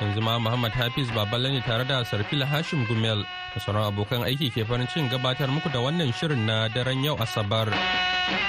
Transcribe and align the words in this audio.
Yanzu 0.00 0.20
ma 0.22 0.38
Muhammad 0.38 0.72
Hafiz 0.72 1.08
Baballe 1.10 1.50
ne 1.52 1.60
tare 1.60 1.84
da 1.84 2.04
Sarfila 2.04 2.44
Hashim 2.44 2.84
Gumel 2.86 3.24
da 3.54 3.58
sauran 3.60 3.88
abokan 3.90 4.22
aiki 4.28 4.50
ke 4.52 4.66
farin 4.68 4.86
cikin 4.86 5.08
gabatar 5.08 5.48
muku 5.48 5.72
da 5.72 5.78
wannan 5.80 6.12
shirin 6.12 6.44
na 6.46 6.68
daren 6.68 7.02
yau 7.04 7.16
Asabar. 7.16 7.68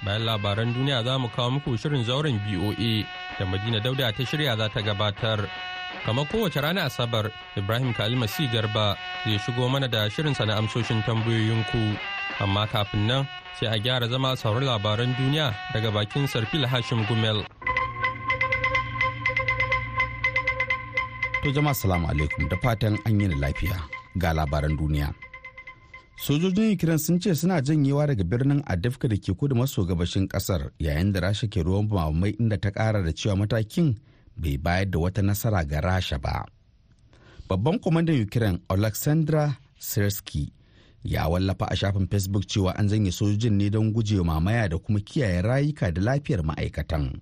Bayan 0.04 0.24
labaran 0.28 0.74
duniya 0.76 1.04
za 1.04 1.18
mu 1.18 1.30
kawo 1.30 1.52
muku 1.60 1.78
shirin 1.78 2.04
zauren 2.04 2.38
BOA 2.44 3.06
da 3.40 3.46
Madina 3.46 3.80
Dauda 3.80 4.12
ta 4.12 4.24
shirya 4.24 4.58
za 4.58 4.68
ta 4.70 4.82
gabatar. 4.82 5.48
kamar 6.06 6.26
kowace 6.32 6.62
rana 6.62 6.84
asabar 6.88 7.32
ibrahim 7.60 7.94
kalima 7.94 8.28
si 8.28 8.48
garba 8.48 8.96
zai 9.26 9.40
shigo 9.44 9.68
mana 9.70 9.88
da 9.88 10.08
shirinsa 10.10 10.46
na 10.48 10.56
amsoshin 10.60 11.04
tambayoyinku 11.04 11.82
amma 12.40 12.64
kafin 12.68 13.08
nan 13.08 13.28
sai 13.60 13.68
a 13.76 13.80
gyara 13.80 14.08
zama 14.08 14.32
sauran 14.40 14.64
labaran 14.64 15.12
duniya 15.20 15.48
daga 15.74 15.92
bakin 15.92 16.24
sarfil 16.28 16.64
hashim 16.74 17.04
gumel 17.10 17.44
to 21.48 21.54
jama'a 21.54 21.74
salamu 21.74 22.08
alaikum. 22.12 22.50
Da 22.50 22.58
fatan 22.58 22.98
an 23.06 23.20
yi 23.22 23.28
lafiya. 23.28 23.80
Ga 24.18 24.34
labaran 24.34 24.76
duniya. 24.78 25.14
Sojojin 26.20 26.74
ukraine 26.76 27.00
sun 27.00 27.20
ce 27.20 27.36
suna 27.36 27.62
janyewa 27.62 28.08
daga 28.08 28.24
birnin 28.24 28.64
adifka 28.68 29.08
da 29.08 29.16
ke 29.16 29.32
kudu 29.38 29.56
maso 29.56 29.86
gabashin 29.86 30.28
ƙasar 30.28 30.72
yayin 30.80 31.14
da 31.14 31.20
rasha 31.22 31.48
ke 31.48 31.64
ruwan 31.64 31.88
mamai 31.88 32.36
inda 32.40 32.58
ta 32.60 32.72
kara 32.72 33.04
da 33.04 33.12
cewa 33.14 33.36
matakin 33.46 33.96
bai 34.36 34.58
bayar 34.58 34.90
da 34.92 35.00
wata 35.00 35.22
nasara 35.22 35.64
ga 35.64 35.80
rasha 35.82 36.20
ba. 36.20 36.44
Babban 37.48 37.80
kwamandan 37.80 38.20
ukraine 38.22 38.60
alexandra 38.70 39.56
sersky 39.80 40.52
ya 41.04 41.28
wallafa 41.30 41.66
a 41.72 41.76
shafin 41.76 42.08
facebook 42.12 42.44
cewa 42.50 42.74
an 42.76 42.90
zanye 42.90 43.12
sojojin 43.12 43.54
ne 43.56 43.70
don 43.70 43.94
gujewa 43.94 44.26
mamaya 44.26 44.68
da 44.70 44.78
kuma 44.78 45.00
kiyaye 45.00 45.42
rayuka 45.42 45.92
da 45.94 46.02
lafiyar 46.02 46.44
ma'aikatan. 46.44 47.22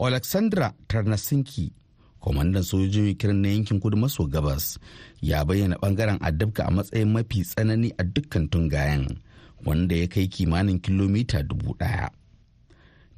Alexandra 0.00 0.72
tarnasinki 0.88 1.72
kwamandan 2.20 2.62
sojojin 2.62 3.10
ukraine 3.12 3.40
na 3.42 3.48
yankin 3.48 3.80
kudu 3.80 3.96
maso 3.96 4.26
gabas 4.26 4.78
ya 5.22 5.44
bayyana 5.44 5.76
ɓangaren 5.82 6.18
adabka 6.20 6.62
a 6.66 6.70
matsayin 6.70 7.10
mafi 7.12 7.42
tsanani 7.44 7.88
a 7.98 8.04
dukkan 8.04 8.48
tungayen 8.50 9.18
wanda 9.66 9.96
ya 9.96 10.06
kai 10.08 10.28
kimanin 10.28 10.80
kilomita 10.80 11.42
dubu 11.42 11.74
ɗaya 11.80 12.10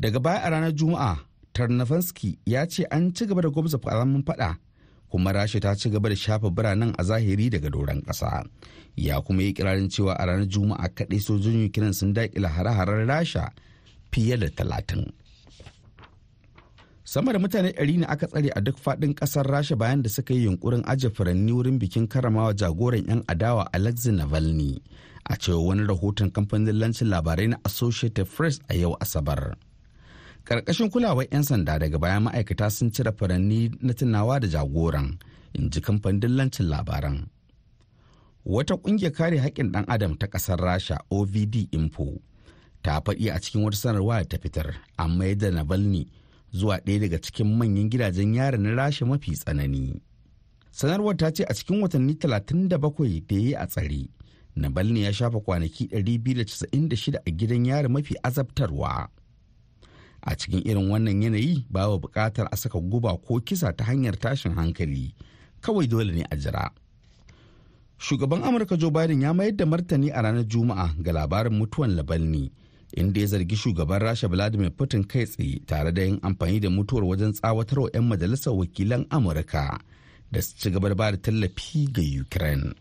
daga 0.00 0.18
baya 0.20 0.40
a 0.42 0.50
ranar 0.50 0.74
juma'a 0.74 1.18
tarnafansky 1.52 2.38
ya 2.46 2.66
ce 2.66 2.84
an 2.90 3.12
ci 3.14 3.26
gaba 3.26 3.42
da 3.42 3.48
gwamza 3.50 3.78
alamun 3.84 4.22
fada 4.26 4.58
kuma 5.12 5.32
rasha 5.32 5.60
ta 5.60 5.74
ci 5.76 5.90
gaba 5.90 6.08
da 6.08 6.16
shafa 6.16 6.48
biranen 6.50 6.94
a 6.98 7.02
zahiri 7.04 7.50
daga 7.52 7.68
doron 7.70 8.00
ƙasa. 8.02 8.44
Ya 8.96 9.20
kuma 9.20 9.42
yi 9.42 9.52
kirarin 9.52 9.88
cewa 9.92 10.14
a 10.16 10.24
ranar 10.26 10.48
juma'a 10.48 10.88
kaɗai 10.88 11.20
sojojin 11.20 11.68
ukraine 11.68 11.92
sun 11.92 12.14
daƙila 12.14 12.48
hare-haren 12.48 13.06
rasha 13.08 13.52
fiye 14.12 14.36
da 14.40 14.48
talatin. 14.48 15.12
Sama 17.04 17.32
da 17.32 17.38
mutane 17.38 17.72
ɗari 17.72 17.98
ne 17.98 18.06
aka 18.06 18.26
tsare 18.26 18.50
a 18.54 18.60
duk 18.60 18.76
faɗin 18.78 19.14
ƙasar 19.14 19.46
rasha 19.46 19.76
bayan 19.76 20.02
da 20.02 20.08
suka 20.08 20.34
yi 20.34 20.44
yunkurin 20.46 20.82
ajiye 20.86 21.10
furanni 21.14 21.52
wurin 21.52 21.78
bikin 21.78 22.06
karamawa 22.08 22.54
jagoran 22.54 23.04
'yan 23.08 23.22
adawa 23.26 23.66
alexei 23.72 24.12
navalny. 24.12 24.78
A 25.30 25.36
cewa 25.36 25.62
wani 25.66 25.82
rahoton 25.86 26.30
kamfanin 26.30 26.78
lancin 26.78 27.08
labarai 27.08 27.48
na 27.48 27.56
associated 27.64 28.26
press 28.30 28.58
a 28.68 28.74
yau 28.74 28.96
asabar. 29.00 29.54
Karkashin 30.44 30.90
kulawar 30.90 31.26
'yan 31.30 31.42
sanda 31.42 31.78
daga 31.78 31.98
baya 31.98 32.20
ma'aikata 32.20 32.70
sun 32.70 32.90
cire 32.90 33.12
furanni 33.12 33.70
na 33.82 33.92
tunawa 33.94 34.40
da 34.40 34.46
jagoran 34.46 35.18
in 35.54 35.70
ji 35.70 35.80
kamfanin 35.80 36.20
dillancin 36.20 36.66
labaran. 36.70 37.26
Wata 38.46 38.74
ƙungiyar 38.78 39.10
kare 39.14 39.38
haƙƙin 39.38 39.70
ɗan 39.74 39.84
adam 39.88 40.14
ta 40.18 40.26
ƙasar 40.26 40.58
rasha 40.58 40.98
ovd 41.10 41.66
info 41.74 42.18
ta 42.82 42.98
faɗi 43.00 43.30
a 43.34 43.38
cikin 43.38 43.62
wata 43.62 43.76
sanarwa 43.78 44.18
da 44.18 44.24
ta 44.26 44.38
fitar 44.42 44.74
an 44.98 45.10
mayar 45.18 45.38
da 45.38 45.50
navalny 45.50 46.06
zuwa 46.52 46.78
ɗaya 46.84 46.98
daga 47.00 47.18
cikin 47.18 47.56
manyan 47.56 47.88
gidajen 47.90 48.34
yari 48.34 48.58
na 48.58 48.70
rasha 48.74 49.06
mafi 49.06 49.32
tsanani. 49.32 50.00
Sanarwar 50.70 51.16
ta 51.16 51.30
ce 51.32 51.44
a 51.44 51.54
cikin 51.54 51.80
watanni 51.82 52.14
37 52.14 52.68
da 52.68 52.76
ya 52.78 53.40
yi 53.40 53.54
a 53.54 53.66
tsare 53.66 54.08
navalny 54.56 55.02
ya 55.02 55.12
shafa 55.12 55.40
kwanaki 55.40 55.84
296 55.92 57.18
a 57.26 57.30
gidan 57.30 57.64
yari 57.66 57.88
mafi 57.88 58.14
azabtarwa. 58.22 59.08
A 60.22 60.36
cikin 60.36 60.62
irin 60.64 60.90
wannan 60.90 61.22
yanayi 61.22 61.64
babu 61.70 61.98
buƙatar 62.08 62.48
a 62.52 62.56
saka 62.56 62.78
guba 62.80 63.16
ko 63.18 63.40
kisa 63.40 63.72
ta 63.72 63.84
hanyar 63.84 64.16
tashin 64.18 64.54
hankali 64.54 65.14
kawai 65.60 65.86
dole 65.88 66.12
ne 66.12 66.24
a 66.30 66.36
jira. 66.36 66.70
Shugaban 67.98 68.42
amurka 68.44 68.76
joe 68.76 68.90
biden 68.90 69.22
ya 69.22 69.32
mayar 69.34 69.56
da 69.56 69.64
martani 69.66 70.10
a 70.10 70.22
ranar 70.22 70.44
juma'a 70.44 70.94
ga 71.02 71.12
labarin 71.12 71.52
mutuwan 71.58 71.94
labalni 71.96 72.50
inda 72.96 73.20
ya 73.20 73.26
zargi 73.26 73.56
shugaban 73.56 74.00
rasha 74.02 74.28
vladimir 74.28 74.70
putin 74.70 75.04
kai 75.04 75.24
tsaye 75.26 75.60
tare 75.66 75.92
da 75.92 76.02
yin 76.02 76.18
amfani 76.22 76.60
da 76.60 76.70
mutuwar 76.70 77.04
wajen 77.04 77.32
tsawatarwa 77.32 77.90
'yan 77.94 78.04
majalisar 78.08 78.52
wakilan 78.54 79.06
amurka 79.10 79.78
da 80.32 80.40
su 80.42 80.56
ci 80.58 80.70
gaba 80.70 80.94
ba 80.94 81.10
da 81.12 81.16
tallafi 81.16 81.86
ga 81.92 82.02
ukraine. 82.24 82.72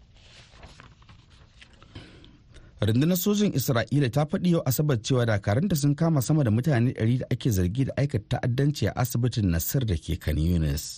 Rundunar 2.82 3.18
sojin 3.18 3.54
isra'ila 3.54 4.10
ta 4.10 4.24
faɗi 4.26 4.52
yau 4.58 4.62
asabar 4.66 4.98
cewa 5.06 5.26
dakaranta 5.26 5.76
sun 5.76 5.94
kama 5.96 6.22
sama 6.22 6.44
da 6.44 6.50
mutane 6.52 6.92
100 6.98 7.18
da 7.20 7.26
ake 7.34 7.50
zargi 7.52 7.84
da 7.86 7.94
aikata 7.98 8.26
ta'addanci 8.42 8.88
a 8.90 8.92
asibitin 9.02 9.52
nasir 9.54 9.86
da 9.86 9.94
ke 9.96 10.18
kan 10.24 10.38
yunis. 10.38 10.98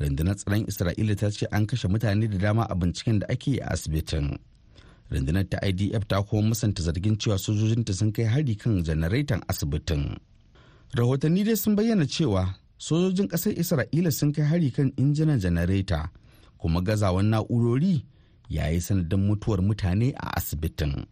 Rundunar 0.00 0.36
tsaron 0.36 0.66
isra'ila 0.68 1.14
ta 1.20 1.30
ce 1.36 1.46
an 1.56 1.64
kashe 1.66 1.88
mutane 1.88 2.28
da 2.28 2.38
dama 2.44 2.64
a 2.68 2.74
binciken 2.80 3.18
da 3.20 3.26
ake 3.32 3.50
yi 3.56 3.60
a 3.64 3.72
asibitin. 3.72 4.36
Rundunar 5.14 5.46
ta 5.50 5.58
idf 5.68 6.04
ta 6.10 6.22
kuma 6.22 6.48
musanta 6.50 6.82
zargin 6.86 7.16
cewa 7.20 7.38
sojojinta 7.38 7.92
sun 7.98 8.10
kai 8.16 8.24
hari 8.32 8.54
kan 8.62 8.82
janareton 8.86 9.40
asibitin. 9.50 10.04
Rahotanni 10.98 11.42
dai 11.46 11.56
sun 11.62 11.74
bayyana 11.76 12.06
cewa 12.06 12.42
sojojin 12.78 13.28
ƙasar 13.32 13.52
isra'ila 13.62 14.10
sun 14.12 14.32
kai 14.34 14.42
hari 14.50 14.70
kan 14.70 14.92
injinan 15.02 15.40
janareta 15.40 16.10
kuma 16.60 16.80
gazawan 16.82 17.26
na'urori 17.32 18.04
yayi 18.48 18.80
sanadin 18.86 19.22
mutuwar 19.26 19.60
mutane 19.62 20.08
a 20.16 20.36
asibitin. 20.38 21.06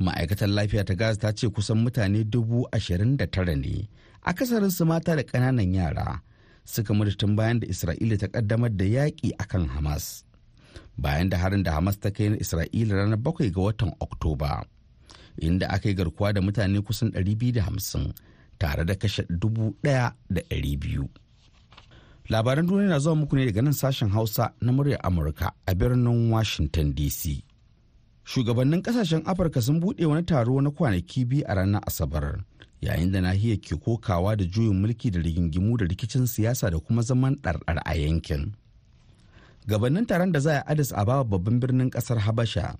Ma'aikatar 0.00 0.48
lafiya 0.48 0.84
ta 0.88 0.94
gaza 0.94 1.18
ta 1.20 1.28
ce 1.38 1.46
kusan 1.54 1.78
mutane 1.84 2.24
dubu 2.24 2.64
ashirin 2.72 3.16
da 3.20 3.26
tara 3.26 3.56
ne 3.56 3.88
akasarin 4.24 4.70
su 4.70 4.84
mata 4.84 5.16
da 5.16 5.22
ƙananan 5.22 5.74
yara 5.74 6.22
suka 6.64 6.94
mutu 6.94 7.16
tun 7.18 7.36
bayan 7.36 7.60
da 7.60 7.66
isra'ila 7.66 8.16
ta 8.20 8.28
kaddamar 8.28 8.70
da 8.76 8.84
yaƙi 8.84 9.32
akan 9.42 9.64
hamas. 9.68 10.24
Bayan 11.02 11.28
da 11.32 11.36
harin 11.42 11.62
da 11.66 11.70
hamas 11.76 11.96
ta 12.02 12.08
kai 12.16 12.28
na 12.30 12.36
isra'ila 12.44 12.92
ranar 12.98 13.18
bakwai 13.24 13.48
ga 13.54 13.60
watan 13.66 13.90
oktoba 14.04 14.52
inda 15.46 15.66
aka 15.74 15.88
yi 15.88 15.94
garkuwa 15.98 16.32
da 16.34 16.40
mutane 16.44 16.80
kusan 16.86 17.10
hamsin 17.66 18.12
tare 18.60 18.84
da 18.84 18.94
kashe 18.94 19.22
dubu 19.40 19.74
ɗaya 19.82 20.12
da 20.30 20.40
ɗari 20.50 20.76
biyu. 20.80 21.08
Labaran 22.28 22.66
duniya 22.66 22.88
na 22.88 22.98
zuwa 22.98 23.16
muku 23.16 23.36
ne 23.36 23.44
daga 23.46 23.62
nan 23.62 23.72
sashen 23.72 24.08
hausa 24.14 24.52
na 24.60 24.70
muryar 24.72 25.00
amurka 25.02 25.50
a 25.66 25.74
birnin 25.74 26.30
washington 26.30 26.94
dc 26.94 27.42
shugabannin 28.24 28.82
ƙasashen 28.82 29.22
afirka 29.26 29.60
sun 29.62 29.80
buɗe 29.80 30.06
wani 30.06 30.22
taro 30.22 30.60
na 30.60 30.70
kwanaki 30.70 31.24
biyu 31.24 31.42
a 31.48 31.54
ranar 31.54 31.82
asabar 31.88 32.44
yayin 32.80 33.10
da 33.12 33.20
nahiyar 33.20 33.58
ke 33.58 33.74
kokawa 33.76 34.36
da 34.36 34.44
juyin 34.44 34.78
mulki 34.80 35.10
da 35.10 35.18
rigingimu 35.20 35.76
da 35.76 35.84
rikicin 35.90 36.26
siyasa 36.26 36.70
da 36.70 36.78
kuma 36.78 37.02
zaman 37.02 37.34
ɗarɗar 37.42 37.80
a 37.84 37.94
yankin. 37.96 38.52
Gabanin 39.70 40.06
taron 40.06 40.32
da 40.34 40.40
za 40.42 40.52
a 40.60 40.66
addis 40.72 40.90
ababa 40.92 41.24
babban 41.24 41.60
birnin 41.62 41.90
ƙasar 41.94 42.18
habasha 42.26 42.74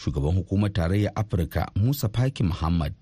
shugaban 0.00 0.34
hukumar 0.34 0.72
tarayyar 0.72 1.12
afirka 1.14 1.70
musa 1.78 2.08
faki 2.10 2.42
muhammad 2.42 2.94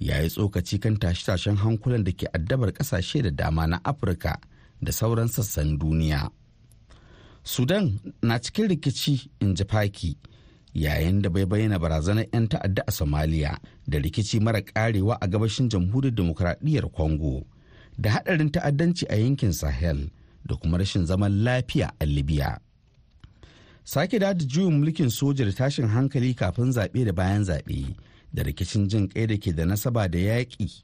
ya 0.00 0.22
yi 0.22 0.28
tsokaci 0.30 0.78
kan 0.78 0.96
tashe-tashen 1.02 1.56
hankulan 1.58 2.04
da 2.06 2.12
ke 2.12 2.26
addabar 2.36 2.70
ƙasashe 2.72 3.22
da 3.26 3.30
dama 3.30 3.66
na 3.66 3.80
afirka 3.84 4.38
da 4.82 4.92
sauran 4.92 5.28
sassan 5.28 5.78
duniya. 5.78 6.30
Sudan 7.44 8.00
na 8.22 8.38
cikin 8.38 8.68
rikici 8.68 9.28
in 9.40 9.54
ji 9.54 9.64
faki 9.64 10.16
yayin 10.74 11.22
da 11.22 11.28
bai 11.30 11.44
bayyana 11.46 11.78
barazanar 11.78 12.26
'yan 12.32 12.48
ta'adda 12.48 12.82
a 12.86 12.92
somalia 12.92 13.58
da 13.88 13.98
rikici 13.98 14.40
mara 14.40 14.62
karewa 14.62 15.18
a 15.20 15.26
gabashin 15.28 15.68
jamhuriyar 15.68 16.14
demokuraɗiyyar 16.16 16.88
congo 16.92 17.44
da 17.98 18.10
haɗarin 18.16 18.50
ta'addanci 18.52 19.04
a 19.08 19.16
yankin 19.16 19.52
sahel 19.52 20.08
da 20.46 20.56
kuma 20.56 20.78
rashin 20.78 21.06
zaman 21.06 21.44
lafiya 21.44 21.92
a 22.00 22.04
libya. 22.06 22.58
Sake 23.84 24.18
da 24.18 24.34
juyin 24.34 24.78
mulkin 24.80 25.10
soja 25.10 25.44
da 25.44 25.52
tashin 25.52 25.86
hankali 25.86 26.34
kafin 26.34 26.72
zaɓe 26.72 27.04
da 27.04 27.12
bayan 27.12 27.44
zaɓe 27.44 27.94
da 28.32 28.42
rikicin 28.42 28.88
jin 28.88 29.08
kai 29.08 29.26
da 29.26 29.36
ke 29.36 29.52
da 29.52 29.64
nasaba 29.64 30.08
da 30.08 30.18
yaƙi 30.18 30.82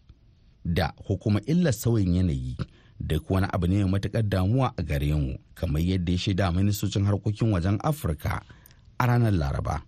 da 0.65 0.93
hukuma 1.09 1.41
illar 1.47 1.73
sauyin 1.73 2.15
yanayi 2.15 2.57
duk 3.01 3.31
wani 3.31 3.47
abu 3.53 3.67
ne 3.67 3.85
mai 3.85 3.91
matuƙar 4.01 4.29
damuwa 4.29 4.73
a 4.77 4.83
gare 4.83 5.15
mu 5.15 5.37
kamar 5.55 5.83
yadda 5.83 6.13
ya 6.13 6.19
shaida 6.19 6.53
ministocin 6.53 7.05
harkokin 7.07 7.51
wajen 7.53 7.79
afirka 7.83 8.43
a 8.99 9.07
ranar 9.07 9.33
laraba. 9.33 9.83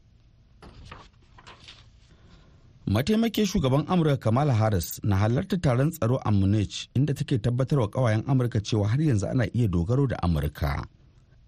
Mataimakin 2.86 3.46
shugaban 3.46 3.84
amurka 3.88 4.16
kamala 4.16 4.52
harris 4.54 5.00
na 5.04 5.16
halarta 5.16 5.56
taron 5.60 5.90
tsaro 5.90 6.16
a 6.24 6.30
munich 6.32 6.88
inda 6.96 7.14
take 7.14 7.38
tabbatar 7.38 7.78
wa 7.78 7.88
kawayen 7.88 8.24
amurka 8.26 8.60
cewa 8.60 8.88
har 8.88 8.98
yanzu 9.00 9.26
ana 9.30 9.44
iya 9.54 9.68
dogaro 9.68 10.06
da 10.08 10.16
amurka. 10.22 10.86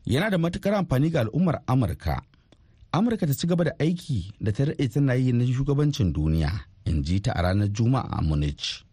Yana 0.06 0.30
da 0.30 0.38
matuƙar 0.38 0.74
amfani 0.74 1.10
ga 1.10 1.20
al'ummar 1.20 1.62
amurka. 1.66 2.22
Amurka 2.92 3.26
ta 3.26 3.34
ci 3.34 3.46
gaba 3.46 3.64
da 3.64 3.72
aiki 3.78 4.32
da 4.40 4.52
ta 4.52 4.64
daɗe 4.64 4.88
tana 4.92 5.14
yi 5.14 5.32
na 5.32 5.44
shugabancin 5.44 6.12
duniya 6.12 6.50
in 6.86 7.02
ji 7.02 7.20
ta 7.20 7.32
a 7.32 7.42
ranar 7.42 7.68
juma'a 7.72 8.08
a 8.18 8.22
munich. 8.22 8.84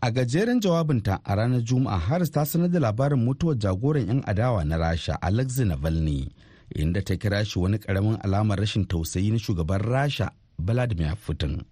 A 0.00 0.10
gajeren 0.12 0.60
jawabinta 0.60 1.18
a 1.24 1.34
ranar 1.34 1.60
juma'a 1.64 1.98
harris 1.98 2.30
ta 2.30 2.44
sanar 2.44 2.70
da 2.70 2.78
labarin 2.78 3.18
mutuwar 3.24 3.58
jagoran 3.58 4.06
'yan 4.06 4.22
adawa 4.26 4.64
na 4.64 4.76
rasha 4.76 5.18
alexei 5.22 5.64
navalny 5.66 6.28
inda 6.76 7.02
ta 7.02 7.16
kira 7.16 7.44
shi 7.44 7.58
wani 7.58 7.78
ƙaramin 7.78 8.18
alamar 8.22 8.58
rashin 8.60 8.84
tausayi 8.86 9.30
na 9.32 9.38
shugaban 9.38 9.80
rasha 9.80 10.30
vladimir 10.58 11.16
putin. 11.26 11.64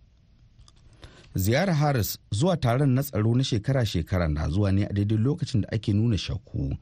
Ziyarar 1.37 1.75
harris 1.77 2.19
zuwa 2.33 2.57
taron 2.57 2.91
na 2.95 3.03
tsaro 3.03 3.35
na 3.35 3.45
shekara-shekara 3.45 4.29
na 4.29 4.49
zuwa 4.49 4.73
ne 4.73 4.85
a 4.87 4.93
daidai 4.93 5.19
lokacin 5.19 5.61
da 5.61 5.69
ake 5.73 5.93
nuna 5.93 6.17
shakku 6.19 6.75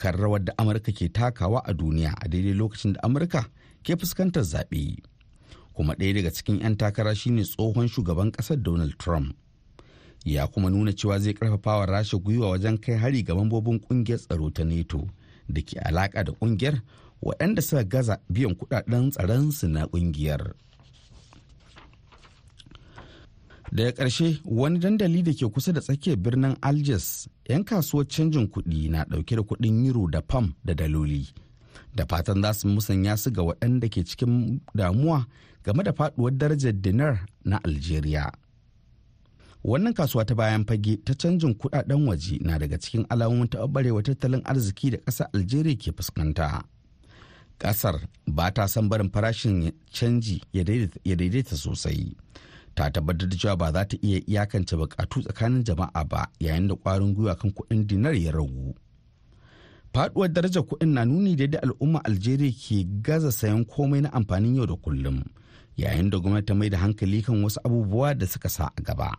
kan 0.00 0.16
rawar 0.16 0.40
da 0.44 0.52
amurka 0.56 0.92
ke 0.96 1.12
takawa 1.12 1.60
a 1.68 1.74
duniya 1.76 2.16
a 2.16 2.28
daidai 2.28 2.56
lokacin 2.56 2.92
da 2.96 3.00
amurka 3.04 3.44
ke 3.84 3.92
fuskantar 4.00 4.42
zaɓe 4.42 4.96
kuma 5.76 5.92
ɗaya 5.94 6.14
daga 6.14 6.30
cikin 6.32 6.60
'yan 6.60 6.76
takara 6.76 7.14
shine 7.14 7.44
tsohon 7.44 7.88
shugaban 7.88 8.32
ƙasar 8.32 8.56
donald 8.62 8.96
trump 8.98 9.36
ya 10.24 10.46
kuma 10.46 10.70
nuna 10.70 10.92
cewa 10.92 11.18
zai 11.20 11.32
ƙarfafa 11.36 11.78
wa 11.78 11.86
rasha 11.86 12.16
gwiwa 12.16 12.50
wajen 12.50 12.78
kai 12.80 12.96
hari 12.96 13.22
ga 13.22 13.34
mambobin 13.34 13.80
ƙungiyar 13.80 14.18
tsaro 14.24 14.50
ta 14.50 14.64
neto 14.64 15.04
da 15.48 15.60
ke 15.62 15.76
alaƙa 15.84 16.24
da 16.24 16.32
ƙungiyar 16.32 16.80
waɗanda 17.22 17.60
suka 17.62 17.84
gaza 17.84 18.16
biyan 18.32 18.54
kuɗaɗen 18.56 19.10
tsaronsu 19.12 19.68
na 19.68 19.84
ƙungiyar. 19.86 20.52
Daga 23.72 23.90
ƙarshe 23.92 24.40
wani 24.44 24.78
dandali 24.78 25.22
da 25.22 25.32
ke 25.32 25.46
kusa 25.52 25.72
da 25.72 25.80
tsakiyar 25.80 26.16
birnin 26.18 26.56
algiers 26.62 27.28
'yan 27.48 27.64
kasuwar 27.64 28.06
canjin 28.06 28.48
kuɗi 28.50 28.90
na 28.90 29.04
ɗauke 29.04 29.36
da 29.36 29.42
kuɗin 29.42 29.86
euro 29.86 30.06
da 30.10 30.20
pam 30.20 30.54
da 30.64 30.74
daloli. 30.74 31.28
Da 31.94 32.04
fatan 32.06 32.42
za 32.42 32.52
su 32.52 32.68
musanya 32.68 33.16
su 33.16 33.30
ga 33.30 33.42
waɗanda 33.42 33.88
ke 33.88 34.02
cikin 34.04 34.60
damuwa 34.74 35.26
game 35.64 35.82
da 35.82 35.92
faɗuwar 35.92 36.32
darajar 36.38 36.72
dinar 36.72 37.26
na 37.44 37.60
algeria. 37.64 38.32
Wannan 39.64 39.94
kasuwa 39.94 40.24
ta 40.24 40.34
bayan 40.34 40.64
fage 40.66 40.96
ta 41.04 41.14
canjin 41.14 41.54
kuɗaɗen 41.54 42.08
waje 42.08 42.38
na 42.42 42.58
daga 42.58 42.78
cikin 42.78 43.06
alamomin 43.08 43.46
taɓarewa 43.48 44.02
tattalin 44.02 44.42
arziki 44.44 44.90
da 44.90 44.98
ƙasar 44.98 45.28
algeria 45.34 45.76
ke 45.76 45.92
fuskanta. 45.94 46.62
Ƙasar 47.58 48.00
ba 48.26 48.50
ta 48.50 48.66
son 48.66 48.88
barin 48.88 49.10
farashin 49.10 49.70
canji 49.92 50.40
ya 50.52 50.64
daidaita 50.64 51.54
sosai. 51.56 52.16
Ta 52.80 52.88
tabbatar 52.90 53.28
da 53.28 53.36
cewa 53.36 53.56
ba 53.56 53.72
za 53.72 53.84
ta 53.84 53.96
iya 54.02 54.20
iyakance 54.26 54.72
bukatu 54.76 55.20
tsakanin 55.22 55.64
jama'a 55.64 56.04
ba 56.08 56.28
yayin 56.40 56.68
da 56.68 56.74
kwarin 56.74 57.12
gwiwa 57.14 57.36
kan 57.36 57.50
kuɗin 57.52 57.84
dinar 57.86 58.14
ya 58.16 58.32
ragu. 58.32 58.72
Faduwar 59.92 60.32
darajar 60.32 60.62
kuɗin 60.64 60.88
na 60.94 61.04
nuni 61.04 61.36
da 61.36 61.44
yadda 61.44 61.58
al'umma 61.62 62.00
algeria 62.04 62.48
ke 62.52 62.84
gaza 63.04 63.32
sayan 63.32 63.64
komai 63.68 64.00
na 64.00 64.08
amfanin 64.12 64.56
yau 64.56 64.66
da 64.66 64.74
kullum 64.80 65.20
yayin 65.76 66.10
da 66.10 66.18
gwamnati 66.18 66.46
ta 66.48 66.54
mai 66.54 66.70
da 66.72 66.78
hankali 66.78 67.20
kan 67.22 67.42
wasu 67.44 67.60
abubuwa 67.64 68.14
da 68.14 68.26
suka 68.26 68.48
sa 68.48 68.72
a 68.76 68.80
gaba. 68.82 69.12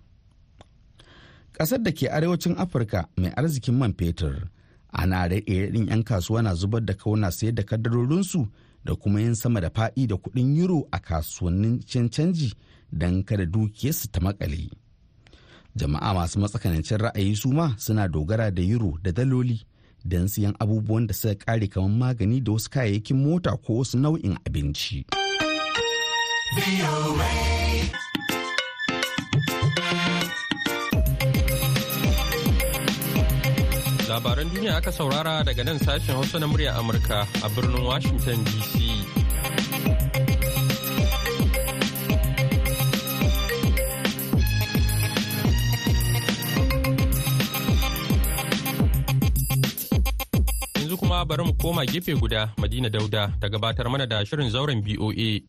Ƙasar 1.54 1.84
da 1.86 1.92
ke 1.92 2.10
arewacin 2.10 2.58
afirka 2.58 3.06
mai 3.18 3.30
arzikin 3.38 3.78
man 3.78 3.94
fetur 3.94 4.50
ana 4.90 5.28
raɗe 5.30 5.70
'yan 5.70 6.04
kasuwa 6.04 6.42
na 6.42 6.56
zubar 6.56 6.82
da 6.82 6.94
ƙauna 6.94 7.30
sayar 7.32 7.54
da 7.56 7.64
kadarorinsu 7.64 8.48
da 8.86 8.96
kuma 8.96 9.22
yin 9.22 9.36
sama 9.36 9.62
da 9.62 9.70
faɗi 9.70 10.08
da 10.08 10.16
kuɗin 10.18 10.58
euro 10.58 10.88
a 10.92 10.98
kasuwannin 11.00 11.78
canji 12.10 12.54
don 12.92 13.24
kada 13.24 13.46
dukiyarsu 13.46 14.08
ta 14.12 14.20
makale. 14.22 14.70
Jama'a 15.76 16.14
masu 16.14 16.40
matsakanancin 16.40 16.98
ra'ayi 17.00 17.36
su 17.36 17.52
ma 17.52 17.76
suna 17.78 18.08
dogara 18.08 18.52
da 18.52 18.62
euro 18.62 18.98
da 19.04 19.12
daloli 19.12 19.60
don 20.06 20.28
siyan 20.28 20.54
abubuwan 20.60 21.08
da 21.08 21.14
suka 21.14 21.36
kare 21.36 21.68
kamar 21.68 21.90
magani 21.90 22.42
da 22.42 22.52
wasu 22.52 22.70
kayayyakin 22.70 23.18
mota 23.18 23.52
ko 23.58 23.74
wasu 23.80 23.98
nau'in 23.98 24.36
abinci. 24.48 25.06
Labaran 34.12 34.50
duniya 34.52 34.78
aka 34.78 34.92
saurara 34.92 35.44
daga 35.48 35.64
nan 35.64 35.80
sashen 35.80 36.16
Hausa 36.20 36.40
na 36.40 36.48
murya 36.48 36.76
Amurka 36.76 37.24
a 37.46 37.50
birnin 37.56 37.86
Washington 37.86 38.44
DC. 38.44 39.21
Bari 51.32 51.44
mu 51.48 51.54
koma 51.56 51.86
gefe 51.86 52.14
guda 52.16 52.52
Madina 52.58 52.90
Dauda 52.90 53.32
ta 53.40 53.48
gabatar 53.50 53.88
mana 53.90 54.06
da 54.06 54.26
shirin 54.26 54.50
zauren 54.52 54.82
BOA. 54.84 55.40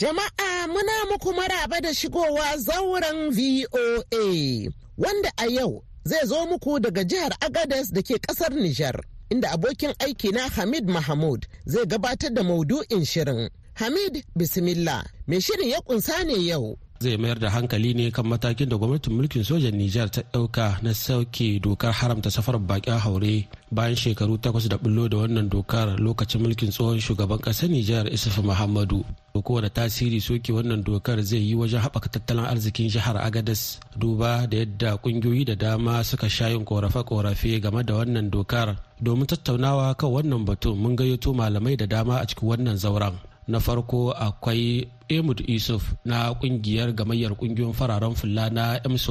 Jama'a 0.00 0.66
muna 0.72 0.92
muku 1.10 1.32
maraba 1.34 1.80
da 1.80 1.92
shigowa 1.94 2.56
zauren 2.56 3.30
VOA 3.36 4.72
wanda 4.96 5.30
a 5.36 5.46
yau 5.50 5.84
zai 6.04 6.24
zo 6.26 6.46
muku 6.46 6.80
daga 6.80 7.04
jihar 7.04 7.32
Agadez 7.40 7.92
da 7.92 8.00
ke 8.02 8.16
ƙasar 8.18 8.52
Nijar. 8.56 8.96
Inda 9.30 9.50
abokin 9.52 9.92
aiki 10.00 10.32
na 10.32 10.48
Hamid 10.48 10.88
Mahmud 10.88 11.44
zai 11.66 11.84
gabatar 11.84 12.32
da 12.32 12.42
maudu'in 12.42 13.04
shirin. 13.04 13.50
Hamid 13.76 14.24
Bismillah, 14.36 15.04
mai 15.26 15.40
shirin 15.40 15.68
ya 15.68 15.80
kunsa 15.84 16.24
ne 16.24 16.34
yau. 16.48 16.78
Zai 17.00 17.16
mayar 17.16 17.38
da 17.38 17.50
hankali 17.50 17.94
ne 17.94 18.10
kan 18.10 18.26
matakin 18.26 18.68
da 18.68 18.76
gwamnatin 18.76 19.14
mulkin 19.14 19.44
sojan 19.44 19.74
Nijar 19.78 20.08
ta 20.10 20.22
ɗauka 20.32 20.82
na 20.82 20.90
sauke 20.94 21.60
dokar 21.62 21.92
haramta 21.94 22.30
safarar 22.30 22.58
bakin 22.60 22.98
haure 22.98 23.46
bayan 23.70 23.94
shekaru 23.94 24.34
takwas 24.42 24.66
da 24.68 24.78
bullo 24.82 25.06
da 25.08 25.16
wannan 25.22 25.48
dokar 25.48 25.94
lokacin 26.00 26.42
mulkin 26.42 26.70
tsohon 26.74 26.98
shugaban 27.00 27.38
ƙasar 27.38 27.70
Nijar 27.70 28.06
Isufu 28.10 28.42
Muhammadu. 28.42 29.04
Kowane 29.38 29.70
tasiri 29.70 30.18
soke 30.20 30.50
wannan 30.52 30.82
dokar 30.82 31.22
zai 31.22 31.38
yi 31.38 31.54
wajen 31.54 31.78
haɓaka 31.80 32.08
tattalin 32.10 32.44
arzikin 32.50 32.90
jihar 32.90 33.14
Agadez 33.16 33.78
duba 33.96 34.46
da 34.50 34.56
yadda 34.58 34.98
ƙungiyoyi 34.98 35.44
da 35.46 35.54
dama 35.54 36.02
suka 36.04 36.28
sha 36.28 36.48
yin 36.50 36.64
ƙorafe-ƙorafe 36.66 37.62
game 37.62 37.82
da 37.86 37.94
wannan 37.94 38.30
dokar. 38.30 38.74
Domin 39.00 39.26
tattaunawa 39.30 39.94
kan 39.94 40.10
wannan 40.10 40.44
batun 40.44 40.74
mun 40.76 40.96
gayyato 40.96 41.30
malamai 41.32 41.76
da 41.78 41.86
dama 41.86 42.18
a 42.18 42.26
cikin 42.26 42.48
wannan 42.50 42.74
zauren. 42.76 43.14
Na 43.48 43.58
farko 43.60 44.12
akwai 44.12 44.88
emud 45.08 45.40
isuf 45.48 45.94
na 46.04 46.32
ƙungiyar 46.34 46.92
gamayyar 46.94 47.32
ƙungiyoyin 47.36 47.74
fararen 47.74 48.14
fulla 48.14 48.50
na 48.50 48.76
ems 48.84 49.08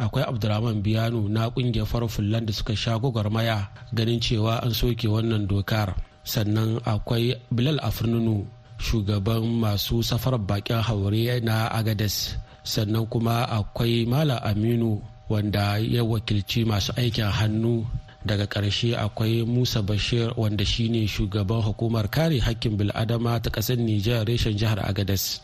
akwai 0.00 0.24
abdurrahman 0.24 0.80
biyanu 0.82 1.28
na 1.28 1.48
ƙungiyar 1.52 1.86
farar 1.86 2.08
fullan 2.08 2.46
da 2.46 2.52
suka 2.52 2.76
sha 2.76 2.98
gwagwarmaya 2.98 3.68
ganin 3.92 4.20
cewa 4.20 4.62
an 4.64 4.72
soke 4.72 5.04
wannan 5.08 5.46
dokar. 5.46 5.94
Sannan 6.24 6.80
akwai 6.84 7.36
bilal 7.52 7.80
afirnunu 7.80 8.44
shugaban 8.80 9.44
masu 9.60 10.00
safarar 10.02 10.40
bakin 10.40 10.80
haure 10.80 11.40
na 11.44 11.68
agades 11.68 12.36
sannan 12.64 13.04
kuma 13.08 13.44
akwai 13.48 14.08
mala 14.08 14.40
aminu 14.44 15.00
wanda 15.28 15.78
ya 15.78 16.04
wakilci 16.04 16.64
masu 16.64 16.92
aikin 16.96 17.28
hannu 17.28 17.84
daga 18.26 18.46
ƙarshe 18.46 18.96
akwai 18.96 19.44
musa 19.46 19.82
bashir 19.82 20.32
wanda 20.36 20.64
shine 20.64 21.06
shugaban 21.08 21.62
hukumar 21.62 22.10
kare 22.10 22.38
hakkin 22.40 22.76
bil'adama 22.76 23.40
ta 23.42 23.50
ƙasar 23.50 23.76
nijar 23.78 24.24
reshen 24.26 24.56
jihar 24.58 24.78
agadas 24.84 25.40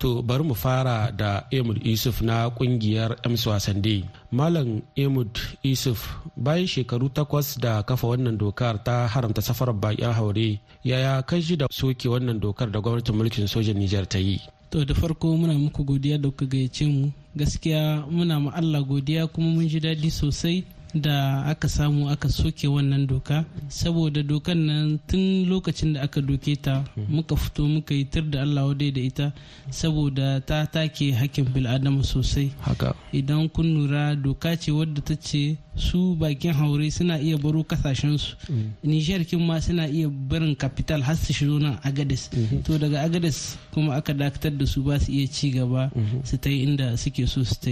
to 0.00 0.22
bari 0.24 0.42
mu 0.42 0.54
fara 0.56 1.12
da 1.12 1.44
emud 1.52 1.76
isuf 1.84 2.22
na 2.24 2.48
ƙungiyar 2.50 3.16
ems 3.22 3.44
wasande. 3.46 4.04
Malam 4.32 4.80
emud 4.96 5.28
isuf 5.62 6.08
bayan 6.36 6.66
shekaru 6.66 7.08
takwas 7.12 7.60
da 7.60 7.82
kafa 7.84 8.06
wannan 8.08 8.38
dokar 8.40 8.80
ta 8.84 9.04
haramta 9.06 9.42
safarar 9.44 9.76
bakin 9.76 10.08
haure 10.16 10.58
yaya 10.84 11.20
kan 11.22 11.40
shi 11.42 11.56
da 11.56 11.66
soke 11.70 12.08
wannan 12.08 12.40
dokar 12.40 12.72
da 12.72 12.80
gwamnatin 12.80 13.12
mulkin 13.14 13.44
sojan 13.46 13.76
nijar 13.76 14.08
ta 14.08 14.16
yi? 14.18 14.40
To 14.70 14.84
da 14.84 14.94
farko 14.94 15.36
muna 15.36 15.52
muku 15.52 15.84
godiya 15.84 16.16
da 16.18 16.28
kuka 16.32 16.46
gayyace 16.46 16.86
mu. 16.88 17.12
Gaskiya 17.36 18.06
muna 18.08 18.40
ma 18.40 18.50
Allah 18.56 18.80
godiya 18.82 19.26
kuma 19.28 19.50
mun 19.52 19.68
ji 19.68 19.80
daɗi 19.80 20.10
sosai. 20.10 20.64
Da 20.94 21.44
aka 21.46 21.68
samu 21.68 22.08
aka 22.10 22.28
soke 22.28 22.66
wannan 22.68 23.06
doka. 23.06 23.44
Saboda 23.68 24.22
dokan 24.22 24.58
nan 24.66 24.98
tun 25.06 25.46
lokacin 25.48 25.94
da 25.94 26.02
aka 26.02 26.20
doke 26.20 26.56
ta 26.62 26.84
muka 27.08 27.36
fito 27.36 27.62
muka 27.66 27.94
yi 27.94 28.04
tir 28.04 28.22
da 28.22 28.42
allah 28.42 28.66
wadai 28.66 28.90
da 28.92 29.00
ita 29.00 29.32
saboda 29.70 30.40
ta 30.46 30.66
take 30.66 31.12
hakkin 31.14 31.44
bil'adama 31.44 32.02
sosai. 32.02 32.50
Idan 33.12 33.48
kun 33.48 33.74
lura 33.74 34.16
doka 34.16 34.56
ce 34.56 34.70
wadda 34.70 35.00
ta 35.02 35.14
ce 35.14 35.56
su 35.76 36.14
bakin 36.16 36.52
haure 36.52 36.90
suna 36.90 37.18
iya 37.18 37.36
baro 37.38 37.62
kasashensu. 37.64 38.36
Nishiyar 38.84 39.24
kin 39.26 39.40
ma 39.46 39.60
suna 39.60 39.86
iya 39.88 40.08
barin 40.08 40.54
capital 40.56 41.02
har 41.02 41.16
su 41.16 41.32
shigo 41.32 41.58
nan 41.58 41.78
agades 41.84 42.28
to 42.64 42.78
daga 42.78 43.00
agades 43.06 43.56
kuma 43.72 43.94
aka 43.96 44.12
dakatar 44.14 44.50
da 44.58 44.66
su 44.66 44.82
ba 44.82 44.98
su 44.98 45.12
iya 45.12 45.26
ci 45.28 45.50
gaba 45.50 45.90
su 46.24 46.36
ta 46.38 46.50
inda 46.50 46.96
suke 46.96 47.26
so 47.26 47.44
su 47.44 47.54
ta 47.60 47.70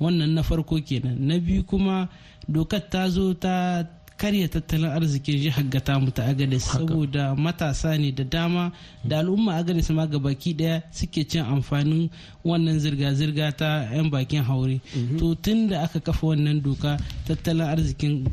wannan 0.00 0.34
na 0.34 0.42
farko 0.42 0.76
kenan. 0.82 1.16
Na 1.20 1.38
biyu 1.38 1.62
kuma 1.64 2.08
dokar 2.48 2.80
ta 2.90 3.08
zo 3.08 3.34
ta 3.34 3.84
karya 4.16 4.48
tattalin 4.48 4.90
arzikin 4.90 5.36
jihar 5.42 5.64
gata 5.70 5.98
mu 6.00 6.10
ta 6.10 6.22
agadis 6.24 6.64
saboda 6.64 7.34
matasa 7.36 7.96
ne 7.98 8.10
da 8.12 8.24
dama 8.24 8.72
da 9.04 9.18
al'umma 9.18 9.52
agadis 9.60 9.90
ma 9.90 10.06
ga 10.06 10.18
baki 10.18 10.54
ɗaya 10.56 10.82
suke 10.90 11.24
cin 11.28 11.44
amfanin 11.44 12.08
wannan 12.44 12.78
zirga-zirga 12.80 13.52
ta 13.56 13.84
'yan 13.92 14.10
bakin 14.10 14.42
haure. 14.42 14.80
To 15.18 15.34
tun 15.34 15.68
da 15.68 15.82
aka 15.84 16.00
kafa 16.00 16.26
wannan 16.26 16.62
doka 16.62 16.96
tattalin 17.26 17.68
arzikin 17.68 18.24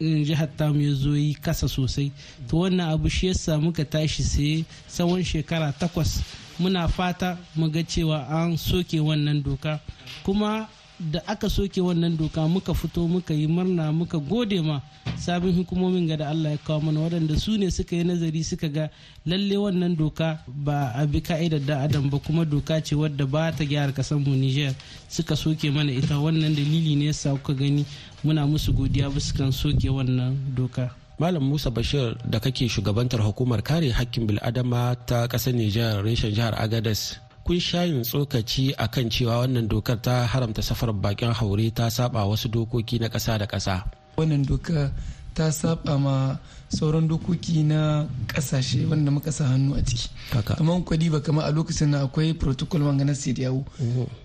jihar 0.00 0.48
tamu 0.56 0.80
ya 0.80 0.92
zo 0.94 1.14
yi 1.16 1.34
kasa 1.34 1.68
sosai. 1.68 2.12
To 2.48 2.56
wannan 2.68 2.90
abu 2.92 3.08
shi 3.08 3.26
yasa 3.28 3.56
muka 3.58 3.84
tashi 3.84 4.22
sai 4.22 4.64
tsawon 4.88 5.24
shekara 5.24 5.72
takwas 5.72 6.20
muna 6.60 6.88
fata 6.88 7.38
mu 7.56 7.68
ga 7.70 7.80
cewa 7.82 8.28
an 8.28 8.56
soke 8.58 9.00
wannan 9.00 9.42
doka. 9.42 9.80
Kuma 10.24 10.68
da 11.00 11.20
aka 11.26 11.48
soke 11.48 11.80
wannan 11.80 12.16
doka 12.16 12.44
muka 12.48 12.74
fito 12.74 13.08
muka 13.08 13.32
yi 13.34 13.46
murna 13.48 13.92
muka 13.92 14.18
gode 14.18 14.60
ma 14.60 14.80
sabon 15.16 15.52
hukumomin 15.56 16.06
ga 16.06 16.16
da 16.16 16.28
Allah 16.28 16.50
ya 16.52 16.58
kawo 16.58 16.80
mana 16.80 17.00
waɗanda 17.00 17.36
su 17.40 17.56
ne 17.56 17.70
suka 17.70 17.96
yi 17.96 18.04
nazari 18.04 18.44
suka 18.44 18.68
ga 18.68 18.90
lalle 19.26 19.56
wannan 19.56 19.96
doka 19.96 20.44
ba 20.46 20.92
a 20.94 21.06
bi 21.06 21.20
ka'idar 21.20 21.60
da 21.60 21.80
adam 21.88 22.10
ba 22.10 22.18
kuma 22.18 22.44
doka 22.44 22.80
ce 22.84 22.94
wadda 22.94 23.24
ba 23.26 23.48
ta 23.52 23.64
gyara 23.64 23.92
ƙasar 23.92 24.18
mu 24.20 24.36
Niger. 24.36 24.74
Suka 25.08 25.36
soke 25.36 25.70
mana 25.72 25.92
ita. 25.92 26.20
Wannan 26.20 26.52
dalili 26.54 26.96
ne 26.96 27.06
yasa 27.08 27.32
kuka 27.36 27.54
gani 27.54 27.84
muna 28.24 28.46
musu 28.46 28.72
godiya 28.72 29.08
bisa 29.10 29.32
kan 29.36 29.52
soke 29.52 29.88
wannan 29.88 30.36
doka. 30.54 30.90
Malam 31.20 31.44
Musa 31.44 31.70
Bashir 31.70 32.16
da 32.28 32.40
kake 32.40 32.68
shugabantar 32.68 33.20
hukumar 33.20 33.60
kare 33.62 33.92
hakkin 33.92 34.24
bil'adama 34.28 34.96
ta 35.06 35.28
ƙasar 35.28 35.52
Nijar 35.52 36.00
reshen 36.04 36.32
jihar 36.32 36.52
Agadez. 36.56 37.16
Kun 37.44 37.60
shayin 37.60 38.02
tsokaci 38.02 38.74
a 38.78 38.88
kan 38.88 39.08
cewa 39.10 39.40
wannan 39.44 39.68
dokar 39.68 39.98
ta 40.02 40.26
haramta 40.26 40.62
safar 40.62 40.92
bakin 40.92 41.32
haure 41.32 41.70
ta 41.74 41.88
saba 41.90 42.24
wasu 42.26 42.48
dokoki 42.48 42.98
na 43.00 43.08
ƙasa 43.08 43.38
da 43.38 43.46
ƙasa. 43.46 43.84
wannan 44.16 44.44
doka 44.44 44.92
ta 45.34 45.50
saba 45.52 45.98
ma 45.98 46.38
sauran 46.68 47.08
dokoki 47.08 47.62
na 47.66 48.06
ƙasashe 48.26 48.86
wanda 48.88 49.10
muka 49.10 49.32
sa 49.32 49.44
hannu 49.50 49.74
a 49.74 49.82
ciki. 49.82 50.08
Kamar 50.30 50.82
kwadi 50.86 51.10
ba 51.10 51.20
kama 51.20 51.42
a 51.42 51.50
lokacin 51.50 51.90
na 51.90 52.02
akwai 52.06 52.34
protocol 52.34 52.80
na 52.94 53.12
sediyawo 53.14 53.64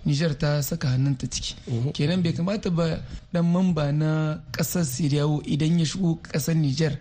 nijar 0.06 0.38
ta 0.38 0.62
saka 0.62 0.88
hannunta 0.88 1.26
ciki. 1.26 1.54
Kenan 1.92 2.22
bai 2.22 2.32
kamata 2.32 2.70
ba 2.70 3.02
dan 3.32 3.44
mamba 3.50 3.90
na 3.92 4.38
ƙasar 4.52 4.84
sediyawo 4.84 5.42
idan 5.44 5.78
ya 5.78 5.84
shigo 5.86 6.18
ƙasar 6.22 6.54
nijar 6.54 6.98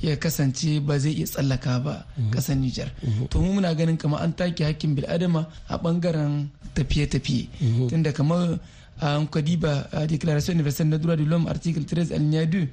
ya 0.00 0.16
kasance 0.16 0.80
ba 0.80 0.98
zai 0.98 1.12
iya 1.12 1.26
tsallaka 1.26 1.80
ba 1.84 2.06
ƙasar 2.32 2.56
nijar 2.56 2.88
to 3.28 3.38
mu 3.40 3.52
muna 3.60 3.74
ganin 3.76 3.96
kamar 3.98 4.22
an 4.24 4.32
take 4.32 4.64
hakkin 4.64 4.96
bil'adama 4.96 5.46
a 5.68 5.76
ɓangaren 5.76 6.48
tafiye-tafiye. 6.74 7.48
Tunda 7.88 8.12
kamar 8.12 8.58
an 9.00 9.26
kwadiba 9.26 9.88
a 9.92 10.06
declaration 10.06 10.54
universal 10.54 10.86
na 10.86 10.98
droit 10.98 11.16
de 11.16 11.24
l'homme 11.24 11.48
article 11.48 11.80
13 11.80 12.14
alinéa 12.14 12.44
2 12.44 12.66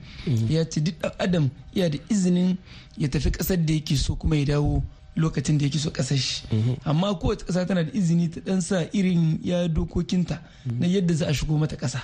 ya 0.49 0.65
ce 0.65 0.79
duk 0.81 0.95
adam 1.19 1.49
ya 1.73 1.89
da 1.89 1.97
izinin 2.09 2.55
ya 2.97 3.07
tafi 3.09 3.29
ƙasar 3.31 3.57
da 3.65 3.73
yake 3.73 3.95
so 3.97 4.15
kuma 4.15 4.35
ya 4.35 4.45
dawo. 4.45 4.83
Lokacin 5.17 5.57
da 5.57 5.65
yake 5.65 5.79
so 5.79 5.89
ƙasar 5.91 6.17
shi. 6.17 6.43
Amma 6.85 7.15
kowace 7.15 7.43
kasa 7.45 7.65
tana 7.65 7.83
da 7.83 7.91
izini 7.91 8.29
ta 8.29 8.39
dan 8.45 8.61
sa 8.61 8.85
irin 8.93 9.39
ya 9.43 9.67
dokokinta 9.67 10.39
na 10.79 10.87
yadda 10.87 11.13
za 11.13 11.25
a 11.27 11.33
shigo 11.33 11.57
mata 11.57 11.75
kasa 11.75 11.99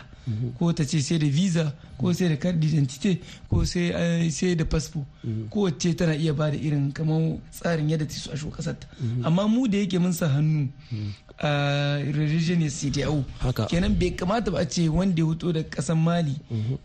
ko 0.57 0.73
ta 0.73 0.83
ce 0.83 1.01
sai 1.01 1.17
da 1.19 1.27
visa 1.27 1.73
ko 1.97 2.13
sai 2.13 2.29
da 2.29 2.35
card 2.37 2.59
d'identité 2.59 3.19
ko 3.49 3.63
sai 3.65 4.55
da 4.55 4.65
fasfo 4.65 5.05
kowace 5.49 5.93
tana 5.95 6.15
iya 6.15 6.33
ba 6.33 6.49
da 6.51 6.57
irin 6.57 6.91
kamar 6.91 7.37
tsarin 7.51 7.89
yadda 7.89 8.05
ta 8.05 8.13
so 8.17 8.31
a 8.31 8.37
shigo 8.37 8.51
ƙasar 8.51 8.75
ta. 8.79 8.87
Amma 9.23 9.47
mu 9.47 9.67
da 9.67 9.77
yake 9.77 9.99
mun 9.99 10.13
sa 10.13 10.27
hannu 10.27 10.69
a 11.39 11.97
religion 12.13 12.61
CDAO 12.69 13.23
kenan 13.69 13.93
bai 13.99 14.11
kamata 14.17 14.51
ba 14.51 14.59
a 14.59 14.65
ce 14.65 14.89
wanda 14.89 15.21
ya 15.21 15.25
huto 15.27 15.51
da 15.53 15.63
kasan 15.63 15.97
Mali 15.97 16.35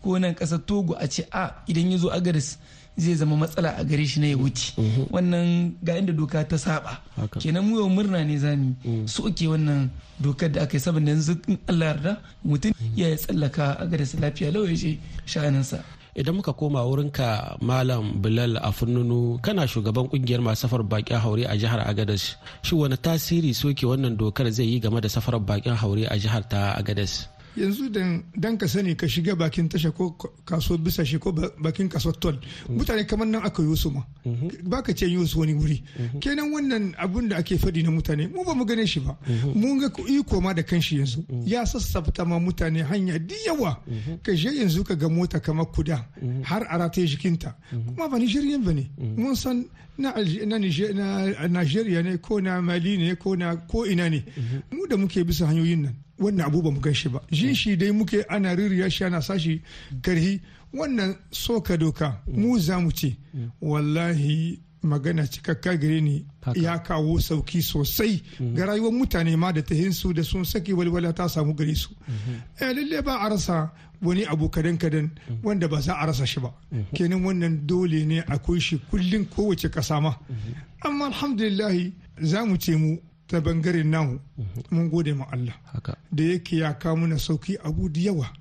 ko 0.01 0.17
nan 0.19 0.33
ƙasar 0.35 0.59
Togo 0.65 0.93
a 0.99 1.07
ce 1.07 1.25
a 1.31 1.63
idan 1.67 1.91
ya 1.91 1.97
zo 1.97 2.09
Agaris 2.13 2.57
zai 2.99 3.15
zama 3.15 3.35
matsala 3.35 3.75
a 3.77 3.83
gare 3.83 4.05
shi 4.05 4.19
na 4.19 4.27
ya 4.27 4.37
wuce. 4.37 4.73
Wannan 5.11 5.75
ga 5.83 5.97
inda 5.97 6.13
doka 6.13 6.43
ta 6.43 6.57
saba. 6.57 6.99
Kenan 7.39 7.63
mu 7.65 7.79
yau 7.79 7.89
murna 7.89 8.23
ne 8.23 8.37
zami 8.37 8.75
soke 9.07 9.47
wannan 9.47 9.89
dokar 10.21 10.49
da 10.51 10.61
aka 10.63 10.77
yi 10.77 10.79
saboda 10.83 11.11
yanzu 11.11 11.33
in 11.47 11.57
Allah 11.67 11.85
yarda 11.95 12.11
mutum 12.45 12.71
ya 12.95 13.07
tsallaka 13.15 13.79
Agaris 13.79 14.13
lafiya 14.19 14.51
lau 14.53 14.63
ya 14.67 14.75
ce 14.75 14.99
sha'aninsa. 15.25 15.79
Idan 16.19 16.35
muka 16.35 16.53
koma 16.53 16.81
wurinka 16.83 17.55
malam 17.61 18.19
bilal 18.21 18.57
a 18.59 18.71
fununu 18.71 19.39
kana 19.41 19.63
shugaban 19.67 20.09
ƙungiyar 20.09 20.41
masu 20.41 20.67
safar 20.67 20.83
bakin 20.83 21.17
haure 21.17 21.45
a 21.47 21.55
jihar 21.55 21.79
agadas 21.85 22.35
shi 22.61 22.75
wani 22.75 22.97
tasiri 22.97 23.53
soke 23.55 23.85
wannan 23.87 24.17
dokar 24.17 24.51
zai 24.51 24.65
yi 24.65 24.79
game 24.79 24.99
da 24.99 25.07
safar 25.07 25.39
bakin 25.39 25.75
haure 25.79 26.03
a 26.09 26.17
jihar 26.19 26.43
ta 26.49 26.75
agadas 26.75 27.27
yanzu 27.57 27.89
dan 27.89 28.57
ka 28.57 28.67
sani 28.67 28.95
ka 28.95 29.07
shiga 29.07 29.35
bakin 29.35 29.69
tasha 29.69 29.91
ko 29.91 30.15
kaso 30.45 30.77
bisa 30.77 31.03
shi 31.05 31.17
ko 31.19 31.31
bakin 31.31 31.89
kaso 31.89 32.11
tol 32.11 32.37
mutane 32.69 33.05
kamar 33.07 33.27
nan 33.27 33.41
aka 33.45 33.61
yi 33.63 33.75
su 33.75 33.89
ma. 33.91 34.01
Baka 34.63 34.93
ce 34.93 35.05
yi 35.05 35.25
su 35.27 35.39
wani 35.39 35.53
wuri. 35.53 35.83
Kenan 36.19 36.51
wannan 36.51 36.93
abun 36.97 37.27
da 37.29 37.37
ake 37.37 37.57
faɗi 37.57 37.83
na 37.83 37.91
mutane 37.91 38.27
mu 38.27 38.43
ba 38.43 38.53
mu 38.53 38.65
gane 38.65 38.85
shi 38.85 38.99
ba. 38.99 39.17
Mun 39.55 39.79
ga 39.79 39.89
iko 40.07 40.41
ma 40.41 40.53
da 40.53 40.63
kanshi 40.63 40.97
yanzu. 40.97 41.25
Ya 41.45 41.65
sassafta 41.65 42.25
ma 42.25 42.39
mutane 42.39 42.83
hanya 42.83 43.17
da 43.19 43.35
yawa. 43.45 43.79
Ka 44.23 44.33
je 44.33 44.49
yanzu 44.49 44.83
ka 44.83 44.95
ga 44.95 45.09
mota 45.09 45.39
kamar 45.39 45.65
kuda 45.71 46.05
har 46.43 46.63
a 46.69 46.77
rataye 46.77 47.07
jikinta. 47.07 47.55
Kuma 47.71 48.09
ba 48.09 48.17
nigerian 48.19 48.63
ba 48.63 48.71
ne. 48.73 48.89
Mun 48.97 49.35
san 49.35 49.65
na 49.99 51.47
Nigeria 51.47 52.01
ne 52.03 52.17
ko 52.17 52.39
na 52.41 52.61
Mali 52.61 52.97
ne 52.97 53.15
ko 53.15 53.35
na 53.35 53.55
ko 53.55 53.85
ina 53.85 54.09
ne. 54.09 54.23
Mu 54.71 54.87
da 54.87 54.97
muke 54.97 55.23
bisa 55.23 55.45
hanyoyin 55.47 55.81
nan 55.83 55.95
wannan 56.19 56.47
abu 56.47 56.61
ba 56.61 56.71
mu 56.71 56.79
gan 56.79 56.93
shi 56.93 57.09
ba. 57.09 57.19
Jin 57.31 57.53
shi 57.53 57.75
dai 57.77 57.91
muke 57.91 58.23
ana 58.29 58.55
ririya 58.55 58.89
shi 58.89 59.03
ana 59.03 59.21
sashi 59.21 59.61
karhi. 60.01 60.39
Wannan 60.73 61.15
soka 61.31 61.77
doka 61.77 62.21
mu 62.27 62.59
za 62.59 62.79
mu 62.79 62.91
ce 62.91 63.15
wallahi 63.61 64.59
magana 64.83 65.27
cikakka 65.27 65.77
gare 65.77 66.01
ni 66.01 66.25
ya 66.55 66.79
kawo 66.79 67.19
sauƙi 67.19 67.61
sosai 67.61 68.21
ga 68.55 68.65
rayuwar 68.65 68.91
mutane 68.93 69.35
ma 69.37 69.51
da 69.51 69.61
tahinsu 69.61 70.13
da 70.13 70.23
sun 70.23 70.45
saki 70.45 70.73
walwala 70.73 71.13
ta 71.13 71.27
samu 71.27 71.53
gare 71.53 71.75
su. 71.75 71.89
Lalle 72.59 73.01
ba 73.03 73.19
a 73.21 73.29
rasa 73.29 73.71
wani 74.01 74.25
abu 74.25 74.49
kadan 74.49 74.77
kadan 74.77 75.11
wanda 75.43 75.67
ba 75.67 75.81
za 75.81 75.95
a 75.99 76.05
rasa 76.07 76.25
shi 76.25 76.39
ba. 76.39 76.53
Kenan 76.93 77.23
wannan 77.25 77.67
dole 77.67 78.05
ne 78.05 78.21
akwai 78.23 78.59
shi 78.61 78.79
kullum 78.89 79.25
kowace 79.25 79.69
kasa 79.69 79.99
ma. 80.01 80.15
Amma 80.85 81.05
alhamdulillahi 81.11 81.93
za 82.21 82.45
mu 82.45 82.55
ce 82.57 82.75
mu 82.75 82.97
ta 83.27 83.39
ɓangaren 83.39 83.83
namu 83.89 84.19
mun 84.71 84.89
gode 84.89 85.13
ma 85.13 85.25
Allah. 85.31 85.53
Da 86.11 86.23
yake 86.23 86.57
ya 86.57 86.73
kawo 86.73 86.95
mana 86.95 87.15
sauƙi 87.15 87.57
abu 87.63 87.89
da 87.89 87.99
yawa. 88.01 88.31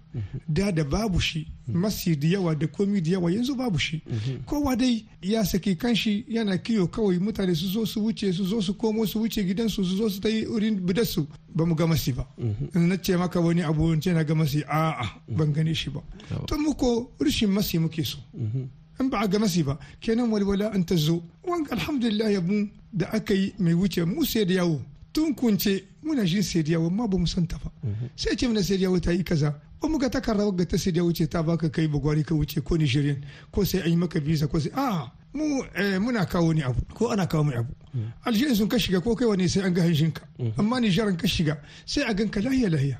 Da 0.49 0.71
da 0.73 0.85
babu 0.85 1.21
shi. 1.21 1.47
Masi 1.69 2.17
da 2.17 2.27
yawa 2.29 2.55
da 2.55 2.67
komi 2.67 3.01
da 3.01 3.11
yawa 3.11 3.31
yanzu 3.33 3.55
babu 3.57 3.79
shi. 3.79 4.03
Kowa 4.47 4.77
dai 4.77 5.05
ya 5.23 5.45
saki 5.45 5.77
kanshi 5.77 6.25
yana 6.29 6.59
kiyo 6.59 6.89
kawai 6.89 7.19
mutane 7.19 7.55
su 7.55 7.67
zo 7.67 7.85
su 7.87 8.01
wuce 8.05 8.33
su 8.33 8.45
zo 8.45 8.61
su 8.61 8.75
komo 8.75 9.07
su 9.07 9.19
wuce 9.21 9.45
gidansu 9.45 9.85
su 9.85 9.97
zo 9.97 10.09
su 10.09 10.21
ta 10.21 10.29
yi 10.29 10.47
urin 10.47 10.81
bidarsu. 10.81 11.27
Ba 11.55 11.65
mu 11.67 11.75
ga 11.75 11.87
masi 11.87 12.13
ba. 12.13 12.27
Na 12.75 12.97
ce 12.97 13.17
maka 13.17 13.41
wani 13.41 13.63
abu 13.63 13.95
ce 14.01 14.13
na 14.13 14.25
ga 14.25 14.35
masi 14.35 14.63
a'a 14.67 15.05
ban 15.29 15.53
gane 15.53 15.75
shi 15.75 15.91
ba. 15.91 16.01
To 16.47 16.57
muko 16.59 17.11
rishin 17.21 17.51
masi 17.51 17.79
muke 17.79 18.05
so. 18.05 18.19
In 19.01 19.09
ba 19.11 19.21
a 19.21 19.29
ga 19.29 19.39
masi 19.39 19.63
ba 19.63 19.79
kenan 20.01 20.31
walwala 20.31 20.73
an 20.75 20.85
ta 20.85 20.97
zo. 20.97 21.23
Wanga 21.47 21.71
alhamdulillah 21.73 22.33
yabu 22.33 22.69
da 22.93 23.07
aka 23.13 23.35
yi 23.35 23.53
mai 23.59 23.75
wuce 23.75 24.05
mu 24.05 24.25
sai 24.25 24.45
da 24.45 24.55
yawo. 24.55 24.81
Tun 25.13 25.35
kunce 25.35 25.85
muna 26.03 26.25
jin 26.25 26.43
sai 26.43 26.63
da 26.63 26.73
yawo 26.73 26.91
ma 26.91 27.07
ba 27.07 27.17
mu 27.19 27.27
san 27.27 27.47
ta 27.47 27.59
ba. 27.63 27.71
Sai 28.17 28.35
ce 28.37 28.47
mana 28.47 28.63
sai 28.63 28.77
da 28.77 28.83
yawo 28.85 28.99
ta 29.01 29.13
yi 29.13 29.23
kaza. 29.23 29.55
Ba 29.81 29.89
mu 29.89 29.99
ga 29.99 30.09
takarda 30.11 30.51
ga 30.53 30.65
ta 30.67 30.77
sai 30.79 30.93
da 30.93 31.03
wuce 31.03 31.29
ta 31.29 31.43
baka 31.43 31.69
kai 31.71 31.87
bagwari 31.89 32.25
ka 32.25 32.35
wuce 32.35 32.61
ko 32.63 32.77
nigerian 32.77 33.25
ko 33.51 33.65
sai 33.65 33.81
an 33.81 33.91
yi 33.91 33.97
maka 33.97 34.21
visa 34.21 34.47
ko 34.47 34.59
sai 34.59 34.71
a 34.75 35.11
mu 35.35 35.63
muna 36.01 36.25
kawo 36.27 36.53
ni 36.55 36.63
abu 36.63 36.81
ko 36.95 37.11
ana 37.13 37.27
kawo 37.27 37.45
mai 37.45 37.57
abu. 37.57 37.73
Algeria 38.25 38.55
sun 38.55 38.69
ka 38.69 38.79
shiga 38.79 39.01
ko 39.01 39.15
kai 39.15 39.27
wani 39.27 39.49
sai 39.49 39.63
an 39.67 39.75
ga 39.75 39.83
hanshinka 39.83 40.23
amma 40.59 40.81
nijar 40.81 41.13
ka 41.17 41.27
shiga 41.29 41.59
sai 41.87 42.03
a 42.09 42.15
ganka 42.15 42.41
lahiya 42.41 42.69
lahiya. 42.71 42.99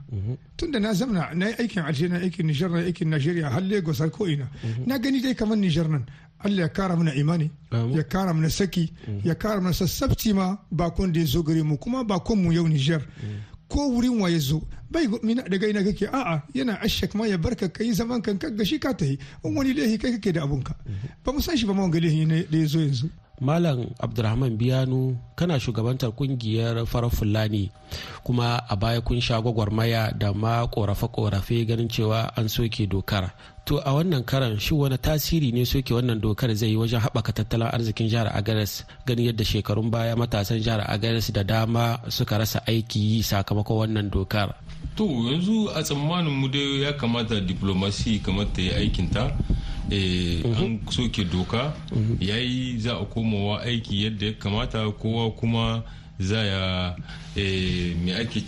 Tunda 0.57 0.79
na 0.79 0.93
zamna 0.95 1.33
na 1.35 1.47
yi 1.49 1.55
aikin 1.59 1.83
algeria 1.83 2.19
na 2.19 2.25
aikin 2.25 2.47
nijar 2.47 2.71
na 2.71 2.79
aikin 2.85 3.09
nigeria 3.09 3.49
har 3.51 3.61
lagos 3.63 3.99
har 3.99 4.11
ko 4.11 4.27
ina 4.27 4.47
na 4.87 4.99
gani 4.99 5.21
dai 5.21 5.35
kamar 5.35 5.57
nijar 5.57 5.89
nan 5.89 6.05
Allah 6.41 6.61
ya 6.61 6.69
kara 6.69 6.95
mana 6.97 7.13
imani 7.15 7.51
ya 7.97 8.03
kara 8.05 8.33
mana 8.35 8.51
saki 8.51 8.93
ya 9.25 9.35
kara 9.35 9.61
mana 9.61 9.75
sassabci 9.75 10.33
ma 10.35 10.57
bakon 10.71 11.13
da 11.13 11.21
ya 11.21 11.27
zo 11.27 11.43
gare 11.43 11.63
mu 11.65 11.77
kuma 11.79 12.05
bakon 12.05 12.39
mu 12.43 12.53
yau 12.53 12.69
Niger 12.69 13.03
ko 13.69 13.89
wurin 13.93 14.21
waye 14.21 14.39
zo. 14.39 14.63
Bai 14.91 15.07
mina 15.23 15.43
daga 15.43 15.69
ina 15.69 15.85
kake? 15.85 16.07
A'a 16.09 16.43
yana 16.55 16.81
ashak 16.81 17.15
ma 17.15 17.27
ya 17.27 17.37
barka 17.37 17.69
kai 17.69 17.93
zaman 17.93 18.23
kan 18.23 18.39
kaga 18.39 18.65
shi 18.65 18.79
ka 18.79 18.93
tayi 18.95 19.19
in 19.45 19.55
wani 19.55 19.75
lehi 19.75 19.99
kai 20.01 20.13
kake 20.17 20.33
da 20.33 20.43
abunka 20.47 20.75
ba 21.25 21.33
mu 21.33 21.41
san 21.41 21.57
shi 21.57 21.67
ba 21.67 21.75
ma 21.75 21.83
wanga 21.83 22.01
lehi 22.01 22.25
ne 22.27 22.47
da 22.51 22.59
ya 22.59 22.67
zo 22.67 22.79
yanzu. 22.81 23.11
Malam 23.41 23.87
Abdulrahman 24.03 24.59
Biyanu 24.59 25.15
kana 25.39 25.59
shugabantar 25.61 26.11
ƙungiyar 26.11 26.87
farar 26.87 27.11
Fulani 27.11 27.71
kuma 28.25 28.59
a 28.69 28.77
baya 28.77 29.01
kun 29.01 29.21
sha 29.21 29.41
gwagwarmaya 29.41 30.11
da 30.19 30.33
ma 30.33 30.67
korafe-korafe 30.67 31.67
ganin 31.67 31.89
cewa 31.89 32.31
an 32.37 32.49
soke 32.49 32.87
dokar. 32.91 33.31
To 33.65 33.79
a 33.79 33.93
wannan 33.95 34.25
karan 34.27 34.59
shi 34.59 34.75
wani 34.75 34.97
tasiri 34.99 35.53
ne 35.53 35.65
soke 35.65 35.93
wannan 35.95 36.21
dokar 36.21 36.51
zai 36.57 36.71
yi 36.73 36.77
wajen 36.77 37.01
haɓaka 37.01 37.33
tattalin 37.33 37.69
arzikin 37.71 38.09
jihar 38.09 38.27
Agares 38.35 38.85
ganin 39.07 39.27
yadda 39.27 39.45
shekarun 39.45 39.91
baya 39.91 40.17
matasan 40.17 40.59
jihar 40.65 40.81
Agares 40.89 41.31
da 41.33 41.43
dama 41.45 42.01
suka 42.09 42.39
rasa 42.39 42.61
aiki 42.67 42.99
yi 42.99 43.23
sakamakon 43.23 43.77
wannan 43.87 44.11
dokar. 44.11 44.55
To 44.97 45.05
yanzu 45.05 45.69
a 45.77 45.83
tsammanin 45.83 46.33
mu 46.35 46.49
dai 46.49 46.81
ya 46.83 46.93
kamata 46.97 47.39
diplomasi 47.41 48.19
kamata 48.25 48.63
ya 48.63 48.77
aikinta. 48.81 49.37
An 49.91 50.81
soke 50.91 51.25
doka 51.25 51.73
yayi 52.21 52.79
za 52.79 52.97
a 53.01 53.05
komawa 53.05 53.63
aiki 53.63 54.05
yadda 54.05 54.27
ya 54.27 54.33
kamata 54.33 54.91
kowa 54.93 55.31
kuma 55.31 55.83
za 56.19 56.39
ya 56.45 56.97
mai 58.05 58.13
ake 58.21 58.41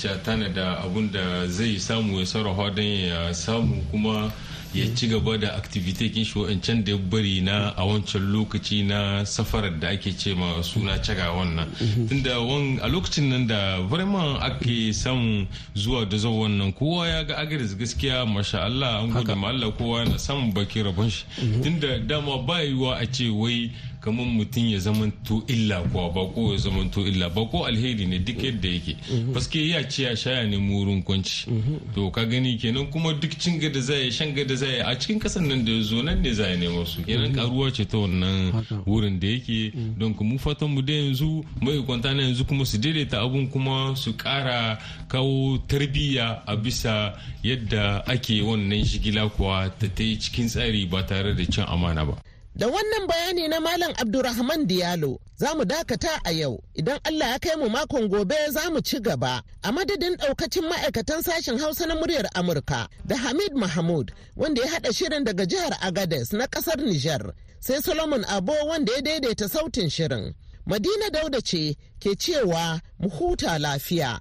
da 0.54 0.78
abun 0.84 1.10
da 1.12 1.46
zai 1.46 1.78
samu 1.78 2.18
ya 2.20 2.26
sarrafa 2.26 2.70
don 2.74 2.84
ya 2.84 3.34
samu 3.34 3.82
kuma 3.90 4.32
ya 4.74 4.86
ci 4.94 5.08
gaba 5.08 5.36
da 5.38 5.54
activity 5.56 6.10
kin 6.10 6.24
shi 6.24 6.38
wancan 6.38 6.84
da 6.84 6.92
ya 6.92 6.98
bari 6.98 7.40
na 7.40 7.74
a 7.76 7.84
wancan 7.84 8.22
lokaci 8.32 8.86
na 8.86 9.24
safarar 9.24 9.78
da 9.80 9.88
ake 9.88 10.12
ce 10.16 10.34
ma 10.34 10.62
suna 10.62 10.98
caga 10.98 11.32
wannan. 11.32 11.66
Tunda 12.08 12.36
a 12.82 12.88
lokacin 12.88 13.28
nan 13.28 13.46
da 13.46 13.80
vraiment 13.82 14.38
ake 14.42 14.92
samun 14.92 15.46
zuwa 15.74 16.04
da 16.08 16.16
zuwa 16.16 16.46
wannan 16.48 16.72
kowa 16.72 17.08
ya 17.08 17.24
ga 17.24 17.36
agaris 17.38 17.76
gaskiya 17.76 18.26
masha 18.26 18.62
Allah 18.62 19.02
an 19.02 19.10
gode 19.10 19.34
ma 19.34 19.48
Allah 19.48 19.72
kowa 19.72 20.04
yana 20.04 20.18
samun 20.18 20.52
baki 20.54 20.82
rabon 20.84 21.10
shi. 21.10 21.24
Tunda 21.62 21.98
dama 21.98 22.38
ba 22.38 22.62
yiwuwa 22.62 22.96
a 23.00 23.06
ce 23.06 23.28
wai 23.28 23.70
kamar 24.00 24.26
mutum 24.26 24.68
ya 24.68 24.78
zamanto 24.78 25.42
illa 25.46 25.80
kuwa 25.82 26.10
bako 26.10 26.52
ya 26.52 26.56
zamanto 26.58 27.06
illa. 27.06 27.28
Bako 27.30 27.66
alheri 27.66 28.06
ne 28.06 28.18
duk 28.18 28.42
yadda 28.42 28.68
yake. 28.68 28.96
Paske 29.34 29.68
ya 29.68 29.84
ce 29.88 30.02
ya 30.02 30.16
shaya 30.16 30.46
ne 30.46 30.56
wurin 30.56 31.02
kwanci. 31.02 31.46
To 31.94 32.10
ka 32.10 32.24
gani 32.24 32.56
kenan 32.58 32.86
kuma 32.90 33.12
duk 33.12 33.30
cin 33.38 33.58
gada 33.60 33.80
zai 33.80 34.10
shan 34.10 34.34
gada 34.34 34.54
zai 34.56 34.80
a 34.80 34.96
cikin 34.96 35.18
kasan 35.20 35.48
nan 35.48 35.64
da 35.64 35.80
zo 35.82 36.02
nan 36.02 36.22
ne 36.22 36.32
zai 36.32 36.56
nemo 36.56 36.84
su. 36.84 37.02
Kenan 37.02 37.32
karuwa 37.32 37.70
ce 37.72 37.84
ta 37.84 37.98
wannan 37.98 38.52
wurin 38.86 39.18
da 39.20 39.26
yake. 39.28 39.72
Don 39.98 40.14
mu 40.20 40.38
fatan 40.38 40.70
mu 40.70 40.82
da 40.82 40.92
yanzu 40.92 41.44
mai 41.60 41.82
kwanta 41.84 42.14
na 42.14 42.22
yanzu 42.22 42.44
kuma 42.44 42.64
su 42.64 42.78
daidaita 42.78 43.20
abun 43.20 43.48
kuma 43.50 43.94
su 43.96 44.14
kara 44.16 44.78
kawo 45.08 45.58
tarbiyya 45.68 46.42
a 46.46 46.56
bisa 46.56 47.14
yadda 47.42 48.04
ake 48.06 48.42
wannan 48.42 48.84
shigila 48.84 49.28
kuwa 49.28 49.68
ta 49.78 49.86
ta 49.88 50.02
yi 50.02 50.16
cikin 50.18 50.46
tsari 50.46 50.86
ba 50.86 51.02
tare 51.02 51.34
da 51.34 51.44
cin 51.44 51.64
amana 51.68 52.04
ba. 52.04 52.16
Da 52.60 52.66
wannan 52.68 53.06
bayani 53.06 53.48
na 53.48 53.60
Malam 53.60 53.92
Abdurrahman 53.96 54.66
Diallo 54.66 55.18
za 55.36 55.54
mu 55.54 55.64
dakata 55.64 56.20
a 56.24 56.30
yau 56.32 56.60
idan 56.74 57.00
Allah 57.04 57.28
ya 57.32 57.38
kai 57.38 57.56
mu 57.56 57.68
makon 57.70 58.08
gobe 58.08 58.36
za 58.50 58.68
mu 58.70 58.80
ci 58.82 59.00
gaba 59.00 59.42
a 59.62 59.72
madadin 59.72 60.16
daukacin 60.20 60.64
ma'aikatan 60.68 61.22
sashen 61.22 61.58
Hausa 61.58 61.86
na 61.86 61.94
muryar 61.94 62.28
Amurka 62.34 62.86
da 63.06 63.16
Hamid 63.16 63.54
Mahmud 63.54 64.12
wanda 64.36 64.60
ya 64.62 64.68
haɗa 64.72 64.92
shirin 64.92 65.24
daga 65.24 65.46
jihar 65.46 65.72
Agades 65.80 66.32
na 66.34 66.46
ƙasar 66.46 66.76
Nijar 66.84 67.32
sai 67.60 67.80
Solomon 67.80 68.24
Abo 68.28 68.52
wanda 68.68 68.92
ya 68.92 69.00
daidaita 69.00 69.48
sautin 69.48 69.88
shirin. 69.88 70.34
Madina 70.66 71.08
Dauda 71.10 71.40
ce 71.40 71.74
ke 71.98 72.12
cewa 72.14 72.78
mu 72.98 73.08
huta 73.08 73.56
lafiya. 73.58 74.20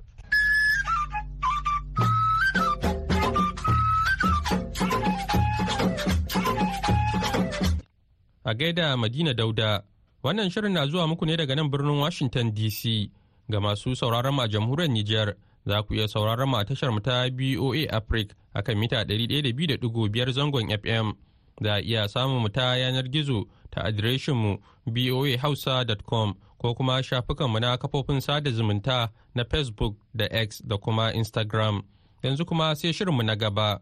A 8.50 8.54
gaida 8.54 8.98
Madina 8.98 9.34
Dauda. 9.34 9.84
Wannan 10.24 10.50
shirin 10.50 10.72
na 10.74 10.88
zuwa 10.88 11.08
muku 11.08 11.26
ne 11.26 11.38
daga 11.38 11.56
nan 11.56 11.70
birnin 11.70 12.00
Washington 12.00 12.52
DC 12.52 13.12
ga 13.50 13.60
masu 13.60 13.96
sauraron 13.96 14.40
a 14.40 14.48
jamhuriyar 14.48 14.90
Nijar. 14.90 15.34
Za 15.66 15.84
ku 15.84 15.94
iya 15.94 16.08
sauraron 16.08 16.54
a 16.56 16.66
tashar 16.66 16.92
mu 16.92 17.00
ta 17.00 17.30
BOA 17.30 17.86
Africa 17.92 18.34
akan 18.56 18.78
mita 18.78 19.04
102.5 19.04 20.32
zangon 20.34 20.68
FM. 20.82 21.14
Za 21.62 21.74
a 21.76 21.82
iya 21.82 22.08
samun 22.10 22.42
mu 22.42 22.50
ta 22.50 22.76
yanar 22.76 23.06
gizo 23.08 23.46
ta 23.72 23.82
adireshin 23.86 24.36
mu 24.36 24.58
boahausa.com 24.86 26.34
ko 26.58 26.74
kuma 26.74 27.04
shafukan 27.04 27.48
mu 27.50 27.60
na 27.60 27.78
kafofin 27.78 28.22
sada 28.22 28.50
zumunta 28.52 29.10
na 29.36 29.44
Facebook 29.46 29.96
da 30.16 30.26
X 30.32 30.62
da 30.66 30.78
kuma 30.78 31.14
Instagram. 31.14 31.84
Yanzu 32.24 32.46
kuma 32.46 32.76
sai 32.76 32.92
shirin 32.94 33.14
mu 33.16 33.24
na 33.24 33.36
gaba. 33.36 33.80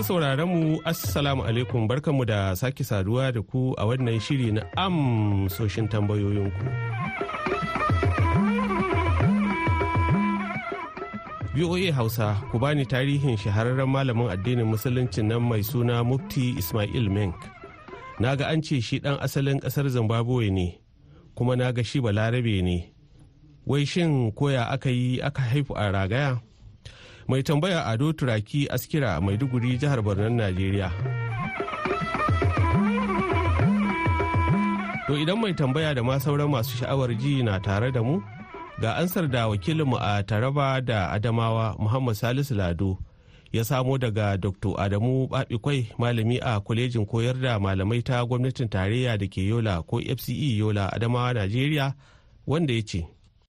Masu 0.00 0.16
sauraron 0.16 0.48
mu 0.48 0.80
Assalamu 0.88 1.44
alaikum 1.44 1.84
barkanmu 1.84 2.24
da 2.24 2.56
sake 2.56 2.80
saduwa 2.84 3.28
da 3.36 3.42
ku 3.44 3.76
a 3.76 3.84
wannan 3.84 4.16
shiri 4.16 4.48
na 4.48 4.64
amsoshin 4.72 5.84
tambayoyinku. 5.92 6.56
VOA 11.52 11.92
Hausa 11.92 12.32
ku 12.48 12.56
bani 12.56 12.88
tarihin 12.88 13.36
shahararren 13.36 13.92
malamin 13.92 14.32
addinin 14.32 14.64
musulunci 14.72 15.20
nan 15.20 15.44
mai 15.44 15.60
suna 15.60 16.00
Mufti 16.00 16.56
Ismail 16.56 17.12
Menk. 17.12 17.36
Na 18.24 18.32
ga 18.40 18.48
an 18.48 18.64
ce 18.64 18.80
shi 18.80 19.04
ɗan 19.04 19.20
asalin 19.20 19.60
ƙasar 19.60 19.84
Zimbabwe 19.92 20.48
ne, 20.48 20.80
kuma 21.36 21.60
na 21.60 21.76
ga 21.76 21.84
shi 21.84 22.00
balarabe 22.00 22.64
ne. 22.64 22.88
Wai 23.68 23.84
shin 23.84 24.32
koya 24.32 24.64
aka 24.72 24.88
yi 24.88 25.20
aka 25.20 25.44
haifu 25.44 25.76
a 25.76 25.92
ragaya? 25.92 26.40
Mai 27.28 27.42
tambaya 27.42 27.86
ado 27.86 28.12
turaki 28.12 28.68
askira 28.68 29.20
maiduguri 29.20 29.78
jihar 29.78 30.02
borno 30.02 30.28
najeriya. 30.28 30.90
To 35.06 35.16
idan 35.18 35.38
mai 35.40 35.54
tambaya 35.54 35.94
da 35.94 36.02
ma 36.02 36.18
sauran 36.20 36.48
masu 36.50 36.76
sha'awar 36.78 37.14
ji 37.18 37.42
na 37.42 37.58
tare 37.58 37.90
da 37.92 38.02
mu 38.02 38.22
ga 38.80 38.96
ansar 38.96 39.28
da 39.28 39.48
wakilinmu 39.48 39.96
a 40.00 40.22
taraba 40.22 40.80
da 40.80 41.10
adamawa 41.10 41.76
muhammad 41.78 42.14
salisu 42.14 42.54
lado 42.54 42.98
ya 43.52 43.64
samo 43.64 43.98
daga 43.98 44.36
dr 44.36 44.74
adamu 44.80 45.26
babikwai 45.26 45.88
malami 45.98 46.38
a 46.42 46.60
kwalejin 46.60 47.06
koyar 47.06 47.36
da 47.40 47.58
malamai 47.60 48.02
ta 48.02 48.24
gwamnatin 48.26 48.68
tarayya 48.68 49.18
da 49.18 49.26
ke 49.26 49.42
yola 49.46 49.82
ko 49.82 50.00
fce 50.00 50.56
yola 50.56 50.92
adamawa 50.92 51.32
najeriya 51.34 51.94
wanda 52.46 52.72
ya 52.74 52.82
ce 52.82 53.06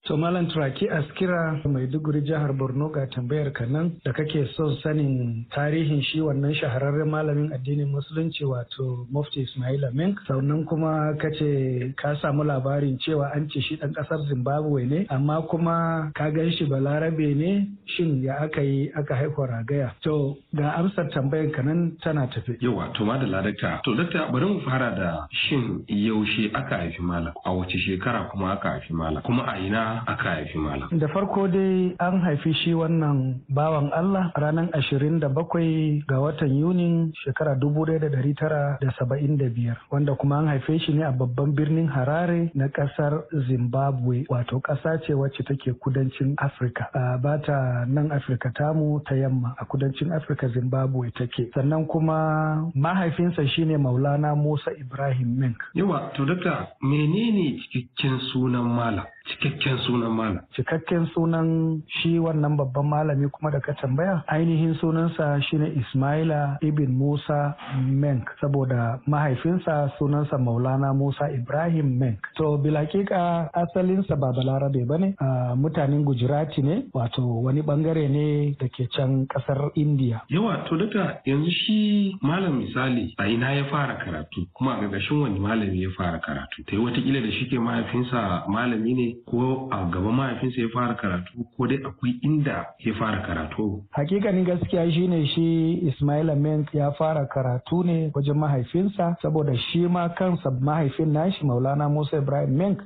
To 0.08 0.18
Malam 0.18 0.48
Turaki 0.50 0.90
Askira 0.90 1.62
Maiduguri 1.64 2.22
jihar 2.26 2.52
Borno 2.58 2.90
ga 2.92 3.06
tambayar 3.14 3.54
ka 3.54 3.66
nan 3.70 4.02
da 4.04 4.12
kake 4.12 4.48
son 4.58 4.76
sanin 4.82 5.46
tarihin 5.54 6.02
shi 6.02 6.18
wannan 6.20 6.56
shahararren 6.58 7.06
malamin 7.08 7.54
addinin 7.54 7.86
musulunci 7.94 8.42
wato 8.44 9.06
Mufti 9.14 9.46
Ismail 9.46 9.86
Amin 9.86 10.16
sannan 10.28 10.66
kuma 10.66 11.14
kace 11.22 11.94
ka 12.02 12.16
samu 12.20 12.42
labarin 12.44 12.98
cewa 12.98 13.30
an 13.36 13.48
ce 13.54 13.62
shi 13.62 13.78
dan 13.78 13.94
ƙasar 13.94 14.26
Zimbabwe 14.28 14.90
ne 14.90 15.06
amma 15.12 15.44
kuma 15.48 16.10
ka 16.16 16.32
gan 16.32 16.50
shi 16.50 16.66
balarabe 16.66 17.36
ne. 17.38 17.68
Shin 17.86 18.24
ya 18.24 18.42
aka 18.42 18.62
yi 18.64 18.90
aka 18.98 19.14
haifa 19.14 19.46
ragaya? 19.54 19.92
To 20.02 20.36
ga 20.56 20.82
amsar 20.82 21.12
tambayar 21.14 21.54
ka 21.54 21.62
nan 21.62 21.98
tana 22.02 22.26
tafi. 22.26 22.58
Yawa 22.60 22.90
to 22.98 23.06
ma 23.06 23.20
da 23.20 23.28
ladakta 23.30 23.84
to 23.86 23.94
dakta 23.94 24.32
bari 24.34 24.46
mu 24.50 24.62
fara 24.66 24.96
da 24.98 25.28
shin 25.46 25.86
yaushe 25.88 26.50
aka 26.56 26.76
haifi 26.90 27.02
malam? 27.06 27.34
A 27.46 27.54
wace 27.54 27.78
shekara 27.86 28.32
kuma 28.32 28.54
aka 28.58 28.80
haifi 28.80 28.92
malam? 28.98 29.22
Kuma 29.22 29.44
a 29.46 29.60
ina 29.60 29.91
aka 30.08 30.30
haifi 30.42 30.58
malam. 30.58 30.90
Da 31.00 31.08
farko 31.08 31.48
dai 31.48 31.96
an 32.00 32.22
haifi 32.22 32.54
shi 32.64 32.74
wannan 32.74 33.42
bawan 33.50 33.92
Allah 33.94 34.32
ranar 34.36 34.70
ashirin 34.74 35.20
da 35.20 35.28
bakwai 35.30 36.04
ga 36.08 36.20
watan 36.20 36.52
Yunin 36.52 37.12
shekara 37.26 37.56
dubu 37.60 37.86
da 37.86 37.98
dari 38.00 38.34
tara 38.34 38.78
da 38.82 38.92
saba'in 39.00 39.38
da 39.38 39.50
biyar 39.50 39.78
wanda 39.92 40.16
kuma 40.16 40.40
an 40.40 40.48
haife 40.48 40.80
shi 40.86 40.94
ne 40.94 41.04
a 41.04 41.12
babban 41.12 41.54
birnin 41.56 41.88
Harare 41.92 42.52
na 42.56 42.68
ƙasar 42.68 43.24
Zimbabwe 43.48 44.26
wato 44.30 44.60
ƙasa 44.62 45.00
ce 45.06 45.14
wacce 45.14 45.44
take 45.48 45.74
kudancin 45.80 46.36
Afirka. 46.38 46.88
Ba 47.22 47.38
ta 47.46 47.86
nan 47.88 48.12
Afirka 48.12 48.52
tamu 48.56 49.00
ta 49.06 49.16
yamma 49.16 49.56
a 49.60 49.66
kudancin 49.66 50.12
Afirka 50.12 50.48
Zimbabwe 50.54 51.12
take. 51.18 51.52
Sannan 51.56 51.88
kuma 51.88 52.72
mahaifinsa 52.76 53.48
shine 53.56 53.78
Maulana 53.78 54.36
Musa 54.36 54.72
Ibrahim 54.80 55.40
Menk. 55.40 55.58
Yawa 55.76 56.12
to 56.16 56.26
dakta 56.26 56.68
menene 56.84 57.60
cikakken 57.72 58.20
sunan 58.34 58.66
malam? 58.66 59.06
Cikakken 59.32 59.78
sunan 59.88 60.12
malam. 60.12 60.44
Cikakken 60.56 61.08
sunan 61.14 61.82
shi 62.02 62.20
wannan 62.20 62.58
babban 62.58 62.86
malami 62.88 63.30
kuma 63.32 63.52
da 63.52 63.60
ka 63.60 63.74
tambaya 63.82 64.24
ainihin 64.28 64.76
sunansa 64.82 65.42
shine 65.50 65.72
ismaila 65.82 66.58
ibn 66.62 66.92
musa 66.92 67.56
menk 67.86 68.28
saboda 68.42 69.00
mahaifinsa 69.08 69.92
sunansa 70.00 70.38
maulana 70.38 70.94
musa 70.94 71.32
ibrahim 71.32 71.98
menk. 72.00 72.20
To 72.38 72.58
bilakika 72.58 73.50
asalinsa 73.54 74.16
ba 74.20 74.32
balarabe 74.34 74.86
ba 74.88 74.98
ne 74.98 75.16
mutanen 75.56 76.04
gujirati 76.04 76.62
ne 76.64 76.84
wato 76.94 77.24
wani 77.44 77.62
ɓangare 77.62 78.08
ne 78.10 78.56
da 78.60 78.68
ke 78.68 78.88
can 78.96 79.26
ƙasar 79.28 79.72
india 79.76 80.22
yawa 80.30 80.66
to 80.70 80.78
daga 80.78 81.22
yanzu 81.26 81.52
shi 81.52 82.16
malam 82.22 82.60
misali 82.60 83.14
a 83.18 83.28
ina 83.28 83.54
ya 83.54 83.64
fara 83.72 83.96
karatu? 84.04 84.46
Kuma 84.54 84.78
a 84.78 84.82
gagashin 84.82 85.22
wani 85.22 85.40
malami 85.40 85.82
ya 85.84 85.90
fara 85.98 86.20
karatu? 86.20 86.64
Ta 86.68 86.76
yi 86.76 86.82
wataƙila 86.82 87.22
da 87.22 87.32
shi 87.32 87.46
ke 87.50 87.58
mahaifinsa 87.60 88.48
malami 88.50 88.94
ne? 88.94 89.08
Ko 89.26 89.70
a 89.72 89.86
gaban 89.92 90.14
mahaifinsa 90.16 90.62
ya 90.62 90.68
fara 90.74 90.94
karatu 90.96 91.46
ko 91.58 91.68
dai 91.68 91.78
akwai 91.86 92.14
inda 92.22 92.66
ya 92.80 92.94
fara 93.00 93.22
karatu? 93.28 93.84
Hakikanin 93.92 94.46
gaskiya 94.46 94.92
shine 94.92 95.26
shi 95.28 95.74
ismaila 95.88 96.36
menk 96.36 96.74
ya 96.74 96.92
fara 96.92 97.26
karatu 97.26 97.84
ne 97.84 98.12
wajen 98.14 98.38
mahaifinsa 98.38 99.16
saboda 99.22 99.58
shi 99.58 99.80
ma 99.88 100.10
kansa 100.10 100.52
mahaifin 100.52 101.12
nashi 101.14 101.46
maulana 101.46 101.90
musa 101.90 102.18
ibrahim 102.18 102.56
menk 102.58 102.80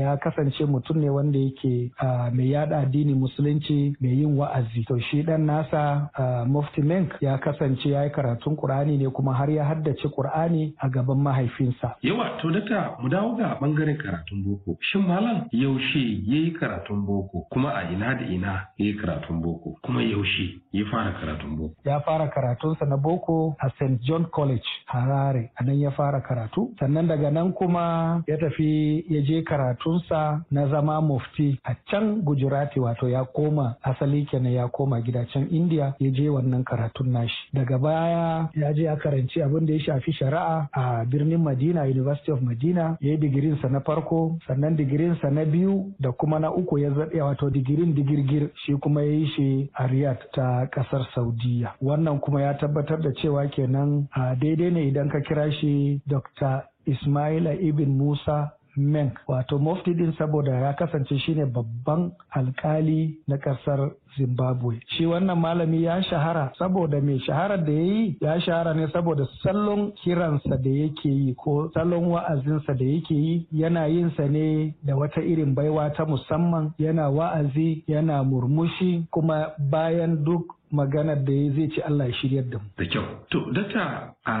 ya 0.00 0.16
kasance 0.16 0.64
mutum 0.64 0.98
ne 0.98 1.10
wanda 1.10 1.38
yake 1.38 1.92
mai 2.32 2.50
yada 2.50 2.78
addini 2.78 3.14
musulunci 3.14 3.96
mai 4.00 4.10
yin 4.20 4.36
wa'azi. 4.38 4.84
To 4.88 4.98
shi 5.10 5.22
dan 5.22 5.46
nasa 5.46 6.10
mufti 6.46 6.82
menk 6.82 7.12
ya 7.20 7.38
kasance 7.38 7.88
ya 7.88 8.04
yi 8.04 8.10
karatun 8.10 8.56
qur'ani 8.56 8.96
ne 8.98 9.08
kuma 9.10 9.32
har 9.34 9.50
ya 9.50 9.64
haddace 9.64 10.08
qur'ani 10.16 10.74
a 10.80 10.88
gaban 10.88 11.18
mahaifinsa. 11.18 11.96
Yawa 12.02 12.38
to 12.42 12.50
daga 12.50 12.96
mu 13.02 13.08
dawo 13.08 13.36
ga 13.36 13.56
ɓangaren 13.60 13.96
karatun 13.96 14.42
boko. 14.44 14.76
Shin 14.80 15.02
malam 15.06 15.48
yaushe 15.70 15.98
ya 16.26 16.36
yi 16.38 16.50
karatun 16.50 17.06
boko 17.06 17.46
kuma 17.50 17.72
a 17.74 17.90
ina 17.92 18.14
da 18.14 18.26
ina 18.26 18.46
ya 18.78 18.86
yi 18.86 18.94
karatun 18.94 19.40
boko 19.42 19.76
kuma 19.82 20.02
yaushe 20.02 20.60
ya 20.72 20.84
fara 20.90 21.12
karatun 21.12 21.56
boko. 21.56 21.74
Ya 21.84 22.00
fara 22.00 22.28
karatunsa 22.28 22.86
na 22.86 22.96
boko 22.96 23.56
a 23.60 23.70
st 23.78 24.00
john 24.02 24.26
college 24.32 24.66
harare. 24.86 25.50
A 25.56 25.64
nan 25.64 25.78
ya 25.80 25.90
fara 25.90 26.20
karatu. 26.20 26.72
Sannan 26.80 27.08
daga 27.08 27.30
nan 27.30 27.52
kuma 27.52 28.22
ya 28.26 28.36
tafi 28.36 29.04
ya 29.08 29.20
je 29.22 29.42
karatunsa 29.42 30.42
na 30.50 30.66
zama 30.68 31.00
mufti 31.00 31.58
a 31.64 31.74
can 31.90 32.22
gujirati 32.22 32.80
wato 32.80 33.08
ya 33.08 33.24
koma 33.24 33.76
asali 33.82 34.26
kenan 34.30 34.52
ya 34.52 34.68
koma 34.68 35.00
gida 35.00 35.24
can 35.32 35.48
india 35.50 35.94
ya 35.98 36.10
je 36.10 36.28
wannan 36.28 36.64
karatun 36.64 37.08
nashi. 37.12 37.34
Daga 37.52 37.78
baya 37.78 38.48
ya 38.54 38.72
je 38.72 38.82
ya 38.82 38.96
karanci 38.96 39.42
abin 39.42 39.66
da 39.66 39.72
ya 39.74 39.80
shafi 39.80 40.12
shari'a 40.12 40.68
a 40.72 41.04
birnin 41.04 41.42
madina 41.42 41.84
university 41.86 42.32
of 42.32 42.40
madina. 42.42 42.96
Ya 43.00 43.12
yi 43.12 43.16
digirinsa 43.16 43.68
na 43.70 43.80
farko 43.80 44.38
sannan 44.46 44.76
digirinsa 44.76 45.30
na 45.30 45.44
biyu 45.44 45.59
da 46.00 46.12
kuma 46.12 46.38
na 46.38 46.50
uku 46.52 46.78
ya 46.78 46.90
zaɗe 46.90 47.20
wato 47.22 47.50
digirin 47.50 47.94
digirgir 47.94 48.50
shi 48.54 48.72
kuma 48.80 49.02
ya 49.02 49.12
yi 49.12 49.26
shi 49.26 49.70
a 49.74 49.86
riyadh 49.86 50.30
ta 50.32 50.66
ƙasar 50.70 51.06
saudiya 51.14 51.74
wannan 51.82 52.20
kuma 52.20 52.42
ya 52.42 52.54
tabbatar 52.58 53.00
da 53.02 53.10
cewa 53.12 53.46
kenan 53.50 54.08
a 54.12 54.34
daidai 54.36 54.70
ne 54.70 54.88
idan 54.88 55.08
ka 55.10 55.20
kira 55.20 55.50
shi 55.52 56.00
dr 56.06 56.64
ismaila 56.86 57.52
ibn 57.60 57.88
musa 57.98 58.52
Menk 58.76 59.18
wato 59.28 59.58
mufti 59.58 59.94
din 59.94 60.12
saboda 60.18 60.54
ya 60.54 60.72
kasance 60.72 61.18
shine 61.18 61.44
babban 61.46 62.12
alkali 62.30 63.18
na 63.28 63.36
ƙasar 63.36 63.90
Zimbabwe. 64.16 64.80
Shi 64.96 65.06
wannan 65.06 65.38
malami 65.40 65.82
ya 65.84 66.02
shahara 66.02 66.52
saboda 66.58 67.00
mai 67.00 67.18
shaharar 67.26 67.64
da 67.64 67.72
ya 67.72 67.80
yi 67.82 68.16
ya 68.20 68.40
shahara 68.40 68.74
ne 68.74 68.86
saboda 68.92 69.26
salon 69.42 69.92
kiransa 70.04 70.56
da 70.62 70.70
yake 70.70 71.08
yi 71.08 71.34
ko 71.34 71.70
salon 71.74 72.04
wa'azinsa 72.10 72.74
da 72.78 72.84
yake 72.84 73.14
yi 73.14 73.46
yana 73.52 73.86
yin 73.88 74.10
sa 74.16 74.26
ne 74.28 74.74
da 74.82 74.96
wata 74.96 75.20
irin 75.22 75.54
baiwa 75.54 75.90
ta 75.96 76.04
musamman 76.04 76.72
yana 76.78 77.10
wa'azi 77.10 77.84
yana 77.88 78.24
murmushi 78.24 79.06
kuma 79.10 79.52
bayan 79.70 80.24
duk 80.24 80.56
maganar 80.72 81.24
da 81.26 81.32
ya 81.32 81.50
zai 81.52 81.68
ci 81.74 81.80
Allah 81.82 82.06
ya 82.06 82.14
shiryar 82.14 82.44
da 82.50 82.58
mu. 82.58 82.64
Da 82.78 82.84
kyau. 82.86 83.04
To, 83.30 83.50
dakta 83.50 84.14
a 84.24 84.34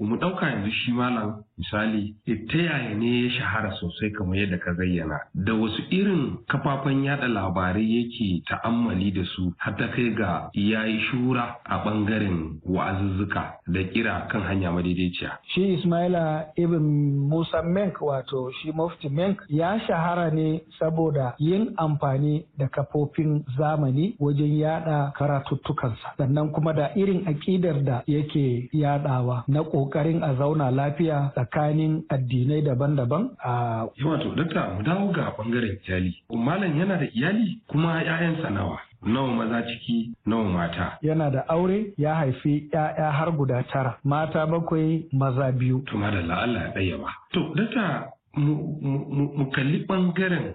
mu 0.00 0.16
ɗauka 0.20 0.44
yanzu 0.44 0.70
shi 0.70 0.92
malam 0.92 1.40
misali 1.58 2.14
ta 2.26 2.58
yaya 2.58 2.94
ne 2.94 3.24
ya 3.24 3.30
shahara 3.30 3.72
sosai 3.80 4.12
kamar 4.12 4.36
yadda 4.36 4.58
ka 4.60 4.74
zayyana 4.76 5.16
da 5.34 5.52
wasu 5.54 5.80
irin 5.90 6.36
kafafen 6.48 7.04
yada 7.04 7.26
labarai 7.28 7.80
yake 7.80 8.42
ta'ammali 8.78 9.10
da 9.12 9.24
su 9.34 9.52
har 9.58 9.72
ta 9.76 9.88
kai 9.94 10.10
ga 10.14 10.50
ya 10.54 10.84
yi 10.86 11.00
shura 11.10 11.56
a 11.64 11.76
ɓangaren 11.84 12.60
wa'azuzzuka 12.66 13.42
da 13.66 13.80
kira 13.92 14.26
kan 14.30 14.42
hanya 14.42 14.70
madaidaiciya. 14.72 15.38
Shi 15.54 15.74
Ismaila 15.74 16.44
Ibn 16.56 16.82
Musa 17.28 17.62
Menk 17.62 18.00
wato 18.00 18.50
shi 18.62 18.72
Mufti 18.72 19.08
Menk 19.08 19.40
ya 19.48 19.78
shahara 19.86 20.30
ne 20.30 20.62
saboda 20.78 21.34
yin 21.38 21.72
amfani 21.76 22.44
da 22.58 22.68
kafofin 22.68 23.44
zamani 23.58 24.14
wajen 24.20 24.58
yada 24.58 25.12
karatuttukansa. 25.18 26.14
Sannan 26.18 26.50
kuma 26.52 26.72
da 26.72 26.90
irin 26.96 27.24
aƙidar 27.26 27.84
da 27.84 28.02
yake 28.06 28.68
yadawa 28.72 29.44
na 29.48 29.62
ƙoƙarin 29.62 30.22
a 30.22 30.34
zauna 30.34 30.70
lafiya 30.70 31.32
tsakanin 31.34 32.02
addinai 32.08 32.62
daban-daban 32.62 33.30
a 33.44 33.86
wato 34.04 34.34
dakta 34.36 34.74
mu 34.76 34.82
dawo 34.82 35.12
ga 35.12 35.32
ɓangaren 35.36 35.78
iyali. 35.88 36.14
Malam 36.30 36.78
yana 36.78 36.96
da 36.98 37.06
iyali 37.14 37.58
kuma 37.68 38.02
'ya'yansa 38.02 38.50
nawa? 38.50 38.67
Nawa 39.02 39.34
maza 39.34 39.62
ciki 39.62 40.10
nawa 40.26 40.44
mata. 40.44 40.98
Yana 41.02 41.30
da 41.30 41.44
aure 41.48 41.92
ya 41.98 42.14
haifi 42.14 42.68
'ya'ya 42.72 43.10
har 43.12 43.32
guda 43.32 43.62
tara. 43.72 43.98
Mata 44.04 44.46
bakwai 44.46 45.06
maza 45.12 45.52
biyu. 45.52 45.82
To 45.86 45.96
madalla 45.98 46.42
Allah 46.42 46.62
ya 46.62 46.72
ɗayyaba 46.74 47.08
to 47.32 47.54
dakta 47.54 48.08
mu 48.36 49.50
kalli 49.54 49.84
ɓangaren 49.88 50.54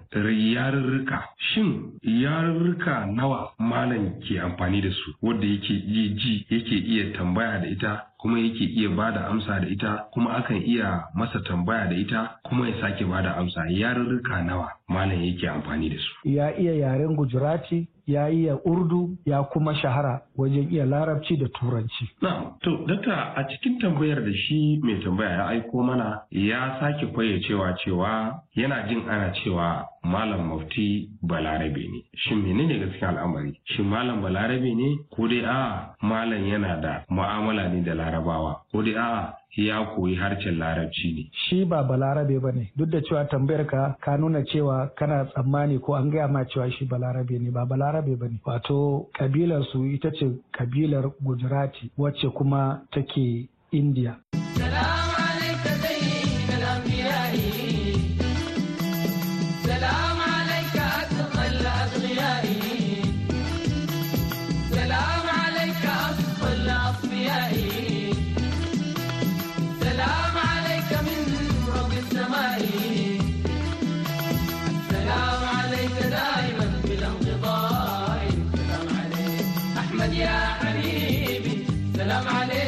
yarurruka. 0.54 1.22
Shin 1.38 1.92
yarurruka 2.02 3.06
nawa 3.06 3.50
malam 3.58 4.20
ke 4.20 4.40
amfani 4.40 4.80
da 4.82 4.90
su? 4.90 5.14
Wadda 5.22 5.46
yake 5.46 5.74
iya 5.74 6.08
ji 6.14 6.46
yake 6.50 6.74
iya 6.78 7.12
tambaya 7.16 7.58
da 7.60 7.66
ita? 7.68 8.02
Kuma 8.24 8.38
yake 8.40 8.64
iya 8.64 8.88
ba 8.88 9.12
da 9.12 9.28
amsa 9.28 9.60
da 9.60 9.68
ita 9.68 10.06
kuma 10.12 10.32
akan 10.40 10.56
iya 10.64 11.04
masa 11.14 11.40
tambaya 11.44 11.86
da 11.86 11.94
ita 11.96 12.40
kuma 12.48 12.68
ya 12.68 12.80
sake 12.80 13.04
ba 13.04 13.20
da 13.22 13.36
amsa 13.36 13.68
yarurruka 13.68 14.40
nawa 14.42 14.72
malam 14.88 15.20
yake 15.24 15.44
amfani 15.48 15.90
da 15.90 15.96
su 16.00 16.28
ya 16.28 16.56
iya 16.56 16.72
yaren 16.72 17.16
gujurati 17.16 17.86
ya 18.06 18.28
iya 18.30 18.56
urdu 18.64 19.16
ya 19.26 19.42
kuma 19.42 19.74
shahara 19.74 20.20
wajen 20.36 20.68
iya 20.72 20.84
larabci 20.86 21.36
da 21.36 21.48
turanci. 21.48 22.04
Na, 22.22 22.52
to, 22.60 22.84
dakta 22.86 23.32
a 23.36 23.44
cikin 23.48 23.78
tambayar 23.80 24.20
da 24.20 24.32
shi 24.32 24.78
mai 24.82 25.00
tambaya 25.04 25.30
ya 25.30 25.46
aiko 25.48 25.82
mana 25.82 26.20
ya 26.30 26.76
sake 26.80 27.06
cewa 27.48 27.72
cewa 27.84 28.40
yana 28.54 28.82
jin 28.88 29.08
ana 29.08 29.32
cewa 29.40 29.88
malam 30.04 30.48
mafti 30.48 31.08
balarabe 31.22 31.80
ne. 31.88 32.04
Shin 32.14 32.42
menene 32.44 32.78
gaskiya 32.78 33.08
al'amari? 33.08 33.56
Shin 33.64 33.86
malam 33.88 34.20
balarabe 34.20 34.74
ne 34.76 34.98
ko 35.16 35.26
dai 35.26 35.40
a 35.44 35.94
malam 36.02 36.44
yana 36.44 36.76
da 36.82 37.04
mu'amala 37.08 37.68
ne 37.72 37.80
da 37.82 37.94
larabawa 38.14 38.60
ko 38.72 38.82
dai 38.82 38.94
a 38.96 39.34
ya 39.56 39.84
koyi 39.94 40.14
harshen 40.16 40.58
larabci 40.58 41.14
ne. 41.14 41.30
Shi 41.32 41.64
ba 41.64 41.82
balarabe 41.82 42.38
ba 42.40 42.52
ne, 42.52 42.70
duk 42.76 42.90
da 42.90 43.00
cewa 43.00 43.24
tambayar 43.28 43.66
ka 43.66 43.96
ka 44.00 44.16
nuna 44.16 44.42
cewa 44.44 44.90
kana 44.96 45.24
tsammani 45.26 45.78
ko 45.80 45.94
an 45.94 46.10
gaya 46.10 46.28
ma 46.28 46.44
cewa 46.44 46.70
shi 46.72 46.84
balarabe 46.84 47.38
ne, 47.38 47.50
ba 47.50 47.64
balarabe 47.66 48.16
ba 48.18 48.26
ne. 48.28 48.38
Wato 48.44 49.06
kabilar 49.14 49.62
su 49.72 49.84
ita 49.86 50.10
ce 50.10 50.26
kabilar 50.52 51.10
Gujarati 51.22 51.90
wacce 51.98 52.28
kuma 52.34 52.82
take 52.92 53.48
India. 53.72 54.18
سلام 82.13 82.27
عليك 82.27 82.62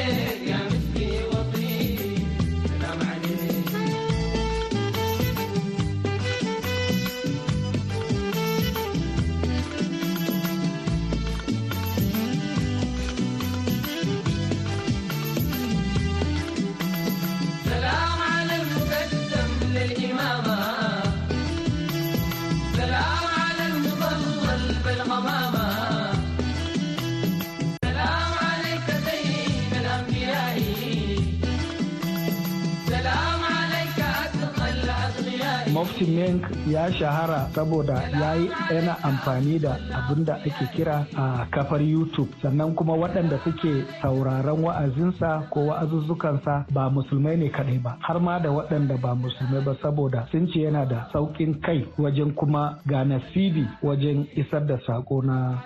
ya 36.66 36.92
shahara 36.92 37.48
saboda 37.54 37.94
ya 38.20 38.34
yi 38.34 38.50
yana 38.74 38.98
amfani 39.04 39.58
da 39.58 39.78
abin 39.94 40.24
da 40.24 40.34
ake 40.34 40.66
kira 40.74 41.06
a 41.16 41.46
kafar 41.50 41.80
youtube. 41.82 42.28
Sannan 42.42 42.74
kuma 42.74 42.92
waɗanda 42.94 43.38
suke 43.44 43.84
sauraron 44.02 44.64
wa'azinsa 44.64 45.46
ko 45.50 45.66
wa'azuzzukansa 45.70 46.66
ba 46.74 46.90
musulmai 46.90 47.36
ne 47.38 47.48
kaɗai 47.50 47.78
ba 47.82 47.96
har 48.00 48.20
ma 48.20 48.38
da 48.38 48.50
waɗanda 48.50 48.98
ba 49.00 49.14
musulmai 49.14 49.62
ba 49.64 49.74
saboda 49.82 50.26
sun 50.30 50.48
ce 50.52 50.60
yana 50.66 50.84
da 50.86 51.06
sauƙin 51.12 51.60
kai 51.62 51.86
wajen 51.98 52.34
kuma 52.34 52.78
ga 52.86 53.04
nasibi 53.04 53.66
wajen 53.82 54.26
isar 54.36 54.66
da 54.66 54.76
sako 54.86 55.22
na 55.22 55.62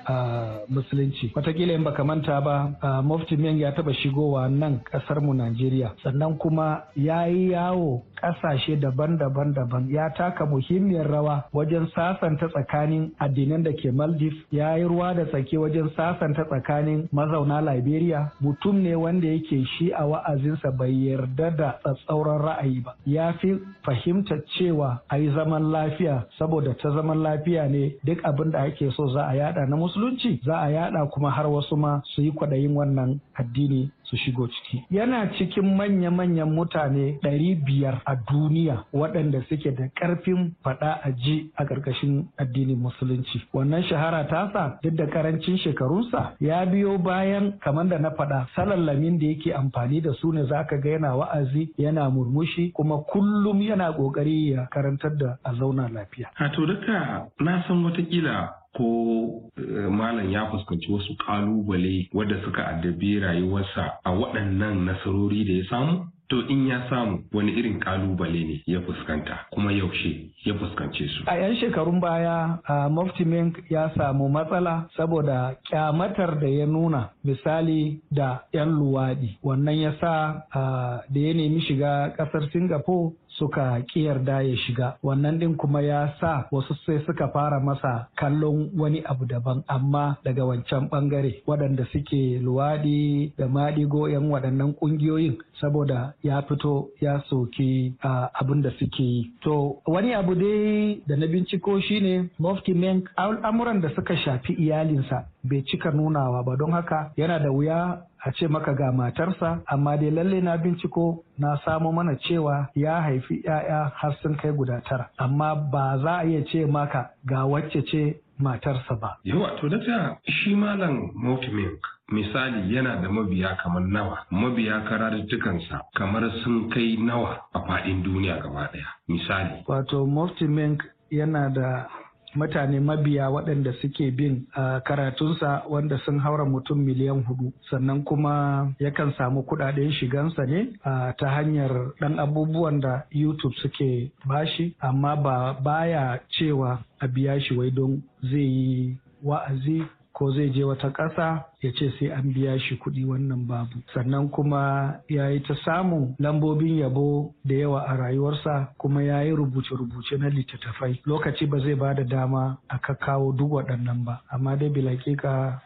musulunci. 0.68 1.32
Watakila 1.34 1.72
in 1.74 1.84
baka 1.84 2.04
manta 2.04 2.40
ba 2.40 2.76
mufti 3.02 3.36
meng 3.36 3.58
ya 3.58 3.72
taɓa 3.72 3.94
shigowa 3.94 4.48
nan 4.50 4.80
ƙasar 4.92 5.20
mu 5.22 5.32
najeriya. 5.34 5.92
Sannan 6.04 6.36
kuma 6.38 6.84
ya 6.96 7.24
yi 7.26 7.50
yawo 7.52 8.02
ƙasashe 8.20 8.76
daban-daban 8.80 9.54
daban 9.54 9.88
ya 9.88 10.10
taka 10.12 10.44
muhimmiyar 10.90 11.06
rawa 11.10 11.44
wajen 11.54 11.86
sasanta 11.94 12.48
tsakanin 12.50 13.12
addinan 13.18 13.62
da 13.62 13.70
ke 13.72 13.90
Maldives. 13.92 14.38
Ya 14.50 14.76
yi 14.76 14.84
ruwa 14.84 15.14
da 15.14 15.24
tsaki 15.24 15.56
wajen 15.56 15.88
sasanta 15.96 16.44
tsakanin 16.44 17.08
mazauna 17.12 17.60
Liberia. 17.62 18.30
Mutum 18.40 18.82
ne 18.82 18.94
wanda 18.94 19.26
yake 19.28 19.64
shi 19.78 19.92
a 19.92 20.04
wa'azinsa 20.06 20.70
bai 20.76 20.90
yarda 20.90 21.50
da 21.56 21.72
tsatsauran 21.82 22.40
ra'ayi 22.42 22.82
ba. 22.84 22.94
Ya 23.06 23.32
fi 23.40 23.54
fahimta 23.84 24.36
cewa 24.58 25.00
a 25.08 25.18
yi 25.18 25.30
zaman 25.34 25.70
lafiya 25.70 26.24
saboda 26.38 26.74
ta 26.74 26.90
zaman 26.90 27.22
lafiya 27.22 27.68
ne 27.70 27.94
duk 28.04 28.18
abin 28.24 28.50
da 28.50 28.62
ake 28.66 28.90
so 28.96 29.06
za 29.14 29.26
a 29.30 29.34
yada 29.36 29.66
na 29.66 29.76
musulunci 29.76 30.40
za 30.44 30.58
a 30.58 30.70
yada 30.70 31.06
kuma 31.06 31.30
har 31.30 31.46
wasu 31.46 31.76
ma 31.76 32.00
su 32.14 32.22
yi 32.22 32.30
kwaɗayin 32.32 32.74
wannan 32.74 33.20
addini. 33.38 33.90
Su 34.10 34.16
shigo 34.16 34.48
ciki 34.48 34.84
yana 34.90 35.30
cikin 35.38 35.76
manya-manyan 35.76 36.50
mutane 36.50 37.18
ɗari 37.22 37.54
biyar 37.64 38.02
a 38.04 38.16
duniya 38.16 38.84
waɗanda 38.92 39.42
suke 39.48 39.70
da 39.76 39.86
ƙarfin 39.94 40.52
faɗa 40.64 41.00
a 41.04 41.12
ji 41.12 41.50
a 41.56 41.64
ƙarƙashin 41.64 42.26
addinin 42.38 42.78
musulunci 42.78 43.40
wannan 43.54 43.82
shahara 43.88 44.24
tasa 44.28 44.78
duk 44.82 44.94
da 44.96 45.06
ƙarancin 45.06 45.58
shekarunsa 45.58 46.34
ya 46.40 46.64
biyo 46.66 46.98
bayan 46.98 47.52
kamar 47.60 47.88
da 47.88 47.98
na 47.98 48.10
faɗa 48.10 48.46
salallamin 48.56 49.18
da 49.18 49.26
yake 49.26 49.54
amfani 49.54 50.00
da 50.02 50.12
su 50.20 50.32
ne 50.32 50.42
zaka 50.44 50.76
ga 50.82 50.90
yana 50.98 51.16
wa'azi 51.16 51.70
yana 51.78 52.10
murmushi 52.10 52.72
kuma 52.74 52.98
kullum 53.12 53.60
yana 53.62 53.92
ƙoƙari 53.92 54.50
ya 54.52 54.66
karantar 54.70 55.16
da 55.18 55.36
a 55.44 55.52
zauna 55.54 55.88
lafiya. 55.88 56.26
A 56.38 56.48
to 56.50 56.66
duka 56.66 57.26
na 57.40 57.62
san 57.68 57.84
wataƙila 57.84 58.48
ko 58.76 59.50
malam 59.90 60.30
ya 60.30 60.46
fuskanci 60.50 60.92
wasu 60.92 61.16
ƙalubale 61.18 62.08
wadda 62.14 62.42
suka 62.44 62.62
addabi 62.66 63.18
rayuwarsa 63.20 63.98
a 64.04 64.10
waɗannan 64.10 64.84
nasarori 64.86 65.44
da 65.44 65.52
ya 65.52 65.64
samu? 65.70 66.04
To 66.30 66.46
in 66.48 66.66
ya 66.68 66.86
samu 66.88 67.24
wani 67.32 67.52
irin 67.58 67.80
ƙalubale 67.80 68.46
ne 68.46 68.62
ya 68.66 68.78
fuskanta 68.80 69.50
kuma 69.50 69.72
yaushe 69.72 70.30
ya 70.46 70.54
fuskance 70.54 71.02
su. 71.10 71.24
A 71.26 71.34
'yan 71.36 71.56
shekarun 71.56 72.00
baya 72.00 72.58
a 72.68 72.88
Mink 73.26 73.58
ya 73.68 73.90
samu 73.98 74.28
matsala 74.30 74.86
saboda 74.96 75.56
kyamatar 75.66 76.38
da 76.40 76.46
ya 76.46 76.66
nuna 76.66 77.10
misali 77.26 77.98
da 78.12 78.42
'yan 78.52 78.70
luwaɗi. 78.78 79.38
Wannan 79.42 79.74
ya 79.80 79.92
sa 80.00 80.44
da 80.54 81.18
ya 81.20 81.34
nemi 81.34 81.60
shiga 81.66 82.14
ƙasar 82.16 82.46
Singapore 82.52 83.10
suka 83.40 83.80
yarda 83.96 84.42
ya 84.44 84.56
shiga. 84.56 84.96
Wannan 85.02 85.38
ɗin 85.40 85.56
kuma 85.56 85.80
ya 85.82 86.12
sa 86.20 86.44
wasu 86.52 86.74
sai 86.86 87.00
suka 87.06 87.28
fara 87.32 87.60
masa 87.60 88.06
kallon 88.16 88.68
wani 88.76 89.00
abu 89.08 89.24
daban 89.24 89.64
amma 89.68 90.16
daga 90.24 90.44
wancan 90.44 90.88
ɓangare 90.92 91.40
waɗanda 91.48 91.84
suke 91.92 92.38
luwaɗi 92.44 93.32
da 93.38 93.46
maɗigo 93.48 94.08
'yan 94.12 94.28
waɗannan 94.30 94.74
ƙungiyoyin 94.76 95.38
saboda 95.60 96.12
ya 96.22 96.42
fito 96.42 96.88
ya 97.00 97.20
soki 97.30 97.94
abin 98.04 98.62
da 98.62 98.70
suke 98.78 99.00
yi. 99.00 99.32
To 99.42 99.80
wani 99.86 100.12
abu 100.14 100.34
dai 100.34 101.00
da 101.08 101.16
na 101.16 101.26
binciko 101.26 101.80
shine 101.80 102.28
mufti 102.38 102.74
menk 102.74 103.08
al'amuran 103.16 103.80
da 103.80 103.88
suka 103.96 104.14
shafi 104.16 104.52
iyalinsa 104.58 105.24
bai 105.44 105.62
cika 105.64 105.90
nunawa 105.90 106.44
ba. 106.44 106.56
Don 106.56 106.72
haka 106.72 107.12
yana 107.16 107.38
da 107.38 107.48
wuya 107.50 108.02
a 108.24 108.30
ce 108.32 108.46
maka 108.48 108.72
ga 108.74 108.92
matarsa 108.92 109.60
amma 109.66 109.96
dai 109.96 110.10
lalle 110.10 110.40
na 110.42 110.56
binciko 110.56 111.24
na 111.38 111.56
samo 111.64 111.92
mana 111.92 112.16
cewa 112.16 112.68
ya 112.74 113.00
haifi 113.02 113.42
'ya'ya 113.44 113.92
har 113.94 114.16
sun 114.22 114.36
kai 114.36 114.52
guda 114.52 114.80
tara 114.88 115.10
amma 115.18 115.54
ba 115.54 115.98
za 116.02 116.18
a 116.20 116.24
iya 116.24 116.44
ce 116.44 116.66
maka 116.66 117.10
ga 117.24 117.44
wacce 117.46 117.82
ce 117.86 118.20
matarsa 118.40 118.94
ba. 119.00 119.16
Yawa 119.24 119.56
to 119.60 119.68
da 119.68 120.16
shi 120.24 120.54
malam 120.54 121.12
Milk 121.14 121.80
misali 122.12 122.74
yana 122.74 122.96
da 123.02 123.08
mabiya 123.08 123.56
kamar 123.62 123.82
nawa 123.82 124.18
mabiya 124.30 124.80
karatuttukansa 124.88 125.80
kamar 125.94 126.24
sun 126.42 126.70
kai 126.70 126.96
nawa 126.96 127.36
a 127.54 127.60
faɗin 127.60 128.02
duniya 128.02 128.40
gaba 128.42 128.68
ɗaya 128.72 128.88
misali. 129.08 129.62
Wato 129.68 130.06
Milk 130.48 130.82
yana 131.10 131.48
da 131.52 131.86
mutane 132.34 132.80
mabiya 132.80 133.30
waɗanda 133.30 133.72
suke 133.80 134.10
bin 134.16 134.46
karatunsa 134.84 135.62
wanda 135.68 135.98
sun 136.04 136.18
haura 136.18 136.44
mutum 136.44 136.78
miliyan 136.78 137.24
huɗu. 137.24 137.52
Sannan 137.70 138.02
kuma 138.04 138.68
yakan 138.80 139.12
samu 139.18 139.42
kuɗaɗen 139.42 139.92
shigansa 139.92 140.46
ne 140.46 140.72
ta 141.18 141.26
hanyar 141.28 141.92
ɗan 142.00 142.18
abubuwan 142.18 142.80
da 142.80 143.02
youtube 143.10 143.54
suke 143.62 144.10
bashi 144.28 144.74
amma 144.80 145.16
ba 145.16 145.52
baya 145.62 146.18
cewa 146.30 146.78
a 147.00 147.08
biya 147.08 147.40
shi 147.40 147.54
wai 147.56 147.70
don 147.70 148.02
zai 148.22 148.40
yi 148.46 148.96
wa'azi 149.24 149.82
ko 150.12 150.32
zai 150.32 150.50
je 150.52 150.64
wata 150.64 150.90
ƙasa 150.92 151.44
ya 151.62 151.70
ce 151.72 151.90
sai 151.98 152.08
an 152.10 152.32
biya 152.32 152.58
shi 152.58 152.76
kuɗi 152.76 153.04
wannan 153.04 153.46
babu. 153.46 153.78
Sannan 153.94 154.28
kuma 154.30 155.00
ya 155.08 155.28
yi 155.30 155.40
ta 155.40 155.54
samun 155.64 156.14
lambobin 156.18 156.78
yabo 156.80 157.34
da 157.44 157.54
yawa 157.54 157.84
a 157.88 157.96
rayuwarsa 157.96 158.72
kuma 158.78 159.02
ya 159.02 159.22
yi 159.22 159.30
rubuce-rubuce 159.36 160.16
na 160.18 160.28
littattafai. 160.28 161.00
Lokaci 161.06 161.46
ba 161.48 161.58
zai 161.60 161.74
ba 161.74 161.94
da 161.94 162.02
dama 162.04 162.58
a 162.68 162.78
kawo 162.78 163.32
duk 163.32 163.50
waɗannan 163.52 164.04
ba. 164.04 164.20
Amma 164.32 164.56
dai 164.56 164.68
bilakika 164.68 165.60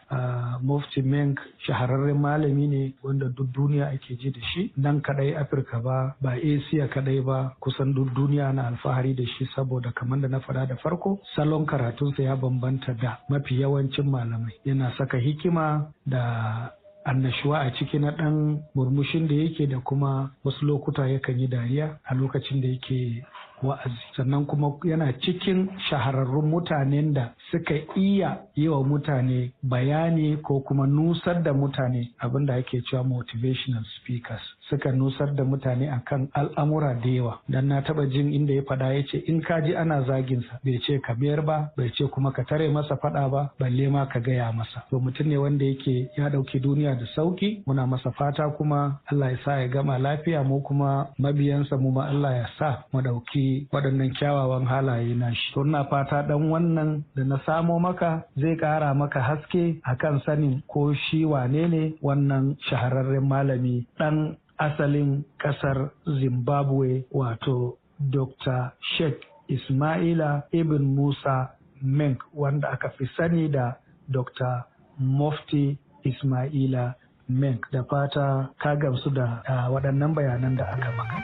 mufti 0.61 1.01
menk 1.01 1.39
shahararren 1.67 2.17
malami 2.19 2.67
ne 2.67 2.93
wanda 3.03 3.27
duk 3.29 3.47
duniya 3.53 3.91
ake 3.93 4.17
ji 4.19 4.31
da 4.31 4.41
shi. 4.53 4.71
Nan 4.77 5.01
kadai 5.01 5.35
afirka 5.35 5.79
ba 5.83 6.15
ba 6.21 6.31
asia 6.35 6.87
kadai 6.87 7.21
ba 7.23 7.53
kusan 7.61 7.93
duk 7.95 8.13
duniya 8.15 8.53
na 8.53 8.67
alfahari 8.67 9.13
da 9.15 9.23
shi 9.25 9.45
saboda 9.55 9.91
kamar 9.95 10.19
da 10.19 10.27
na 10.27 10.39
faɗa 10.39 10.67
da 10.67 10.75
farko 10.75 11.19
salon 11.35 11.65
karatunsa 11.65 12.23
ya 12.23 12.35
bambanta 12.35 12.93
da 12.99 13.19
mafi 13.29 13.61
yawancin 13.61 14.09
malamai. 14.09 14.53
Yana 14.65 14.91
saka 14.97 15.17
hikima 15.17 15.84
da 16.05 16.71
annashuwa 17.05 17.59
a 17.59 17.71
ciki 17.71 17.99
na 17.99 18.11
ɗan 18.11 18.59
murmushin 18.75 19.27
da 19.27 19.35
yake 19.35 19.67
da 19.67 19.79
kuma 19.79 20.31
wasu 20.43 20.65
lokuta 20.65 21.07
yakan 21.07 21.39
yi 21.39 21.47
dariya 21.47 21.97
a 22.03 22.15
lokacin 22.15 22.61
da 22.61 22.67
yake 22.67 23.23
wa'azi. 23.63 24.01
Sannan 24.17 24.45
kuma 24.45 24.73
yana 24.83 25.13
cikin 25.21 25.69
shahararrun 25.89 26.49
mutanen 26.49 27.13
da 27.13 27.33
suka 27.51 27.73
iya 27.95 28.37
yi 28.55 28.67
wa 28.67 28.83
mutane 28.83 29.51
bayani 29.63 30.37
ko 30.43 30.59
kuma 30.59 30.87
nusar 30.87 31.43
da 31.43 31.53
mutane 31.53 32.09
abin 32.19 32.45
da 32.45 32.55
ake 32.55 32.81
cewa 32.81 33.03
motivational 33.03 33.83
speakers. 34.01 34.41
Suka 34.69 34.91
nusar 34.91 35.35
da 35.35 35.43
mutane 35.43 35.89
akan 35.91 36.29
al'amura 36.33 36.93
da 36.95 37.09
yawa. 37.09 37.39
Dan 37.49 37.67
na 37.67 37.81
taba 37.81 38.05
jin 38.07 38.33
inda 38.33 38.53
ya 38.53 38.61
fada 38.67 38.93
ya 38.93 39.03
ce 39.11 39.17
in 39.27 39.41
ka 39.41 39.61
ji 39.61 39.75
ana 39.75 40.01
zaginsa 40.03 40.59
bai 40.63 40.79
ce 40.85 40.99
ka 40.99 41.13
biyar 41.13 41.41
ba 41.45 41.69
bai 41.77 41.89
ce 41.95 42.05
kuma 42.09 42.31
ka 42.31 42.43
tare 42.43 42.69
masa 42.69 42.95
fada 42.97 43.29
ba 43.29 43.51
balle 43.59 43.87
ma 43.89 44.05
ka 44.05 44.19
gaya 44.19 44.51
masa. 44.51 44.83
To 44.89 44.99
mutum 44.99 45.27
ne 45.27 45.37
wanda 45.37 45.65
yake 45.65 46.09
ya 46.17 46.29
ɗauki 46.29 46.59
duniya 46.59 46.95
da 46.95 47.05
sauƙi 47.15 47.63
muna 47.67 47.85
masa 47.87 48.11
fata 48.11 48.49
kuma 48.57 48.99
Allah 49.11 49.31
ya 49.31 49.37
sa 49.45 49.59
ya 49.61 49.67
gama 49.67 49.97
lafiya. 49.97 50.43
Mu 50.43 50.61
kuma 50.61 51.09
mabiyansa 51.19 51.77
mu 51.77 51.91
ma 51.91 52.07
Allah 52.09 52.31
ya 52.35 52.47
sa 52.57 52.83
mu 52.93 53.01
ɗauki 53.01 53.67
waɗannan 53.71 54.13
kyawawan 54.17 54.65
halaye 54.65 55.13
na 55.15 55.33
shi. 55.33 55.53
To 55.53 55.61
ina 55.65 55.85
fata 55.85 56.23
ɗan 56.27 56.49
wannan 56.49 57.03
da 57.15 57.23
na 57.23 57.37
samo 57.45 57.79
maka 57.79 58.25
zai 58.37 58.55
ƙara 58.57 58.93
maka 58.95 59.19
haske 59.21 59.79
akan 59.85 60.21
sanin 60.25 60.61
ko 60.67 60.93
shi 60.93 61.25
wane 61.25 61.67
ne 61.69 61.93
wannan 62.01 62.57
shahararren 62.69 63.27
malami 63.27 63.85
ɗan 63.99 64.35
asalin 64.57 65.23
ƙasar 65.39 65.89
Zimbabwe 66.19 67.03
wato 67.11 67.77
Dr. 67.99 68.71
Sheikh 68.97 69.19
Ismaila 69.49 70.43
Ibn 70.51 70.83
Musa 70.95 71.51
Menk 71.81 72.19
wanda 72.33 72.71
aka 72.71 72.89
fi 72.97 73.05
sani 73.17 73.47
da 73.47 73.73
Dr. 74.09 74.63
Mufti 74.99 75.77
Ismaila 76.05 76.95
Menk 77.29 77.65
da 77.71 77.83
fata 77.83 78.49
ka 78.61 78.75
gamsu 78.75 79.09
da 79.13 79.43
waɗannan 79.69 80.13
bayanan 80.15 80.55
da 80.57 80.63
aka 80.65 80.91
maka. 80.97 81.17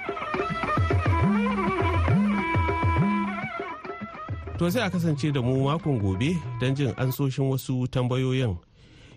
To 4.57 4.69
sai 4.69 4.85
a 4.85 4.89
kasance 4.89 5.31
da 5.33 5.41
mu 5.41 5.63
makon 5.65 5.97
gobe 5.99 6.37
don 6.59 6.75
jin 6.75 6.93
ansoshin 6.97 7.49
wasu 7.49 7.87
tambayoyin. 7.87 8.57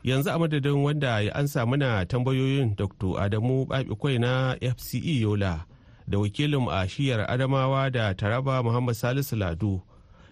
Yanzu 0.04 0.30
a 0.30 0.38
madadin 0.38 0.84
wanda 0.84 1.20
ya 1.20 1.34
ansa 1.34 1.66
mana 1.66 2.06
tambayoyin 2.06 2.76
Dr. 2.76 3.20
Adamu 3.20 3.66
Babikwai 3.66 4.18
na 4.18 4.56
FCE 4.76 5.20
Yola 5.20 5.64
da 6.08 6.18
wakilin 6.18 6.68
a 6.70 6.88
shiyar 6.88 7.30
Adamawa 7.30 7.90
da 7.90 8.14
Taraba 8.14 8.62
Muhammad 8.62 8.94
Salisu 8.94 9.36
Lado 9.36 9.82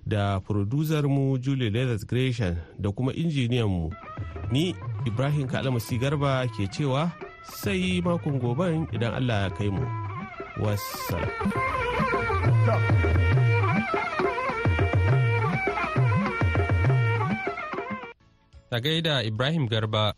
da 0.07 0.41
mu 1.09 1.39
Julie 1.39 1.71
Leathers 1.71 2.05
Gresham 2.07 2.57
da 2.79 2.91
kuma 2.93 3.13
injiniyan 3.13 3.69
mu. 3.69 3.91
Ni 4.51 4.75
Ibrahim 5.07 5.49
Kalamasi 5.49 5.99
Garba 5.99 6.47
ke 6.49 6.69
cewa 6.69 7.11
sai 7.43 8.01
makon 8.05 8.39
goben 8.39 8.87
idan 8.93 9.15
Allah 9.15 9.49
ya 9.49 9.51
kai 9.57 9.69
mu. 9.71 9.87
Wassalam. 10.61 11.31
Ta 18.73 18.81
gaida 18.81 19.21
Ibrahim 19.21 19.69
Garba. 19.69 20.15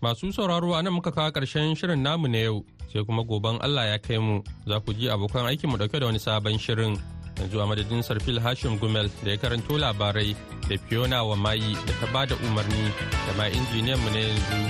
Masu 0.00 0.32
sauraro 0.32 0.72
a 0.72 0.80
nan 0.82 0.92
muka 0.96 1.12
kawo 1.12 1.28
ƙarshen 1.32 1.76
shirin 1.76 2.00
namu 2.00 2.28
na 2.28 2.38
yau 2.38 2.64
sai 2.88 3.04
kuma 3.04 3.22
goben 3.24 3.60
Allah 3.60 3.92
ya 3.92 3.98
kai 3.98 4.16
mu 4.16 4.40
za 4.66 4.80
ku 4.80 4.94
ji 4.96 5.08
abokan 5.12 5.44
aikinmu 5.44 5.76
ɗauke 5.76 6.00
da 6.00 6.06
wani 6.06 6.16
sabon 6.18 6.56
shirin. 6.56 6.96
Yanzu 7.36 7.60
a 7.60 7.66
madadin 7.68 8.00
Sarfil 8.00 8.40
Hashim 8.40 8.78
Gumel 8.80 9.10
da 9.22 9.30
ya 9.32 9.36
karanto 9.36 9.76
labarai 9.76 10.32
da 10.66 10.76
Fiona 10.88 11.20
wa 11.28 11.36
mayi 11.36 11.76
da 11.84 11.92
ta 12.00 12.06
ba 12.10 12.24
da 12.24 12.36
umarni 12.40 12.88
da 13.28 13.32
ma 13.36 13.44
injiniyan 13.52 14.00
mu 14.00 14.08
na 14.16 14.20
yanzu 14.24 14.60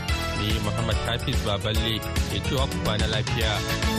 ne 0.43 0.59
Muhammad 0.67 0.97
Hafiz 1.07 1.39
Baballe 1.47 2.03
ya 2.35 2.41
cewa 2.51 2.67
ku 2.67 2.77
kwana 2.83 3.07
lafiya. 3.15 3.90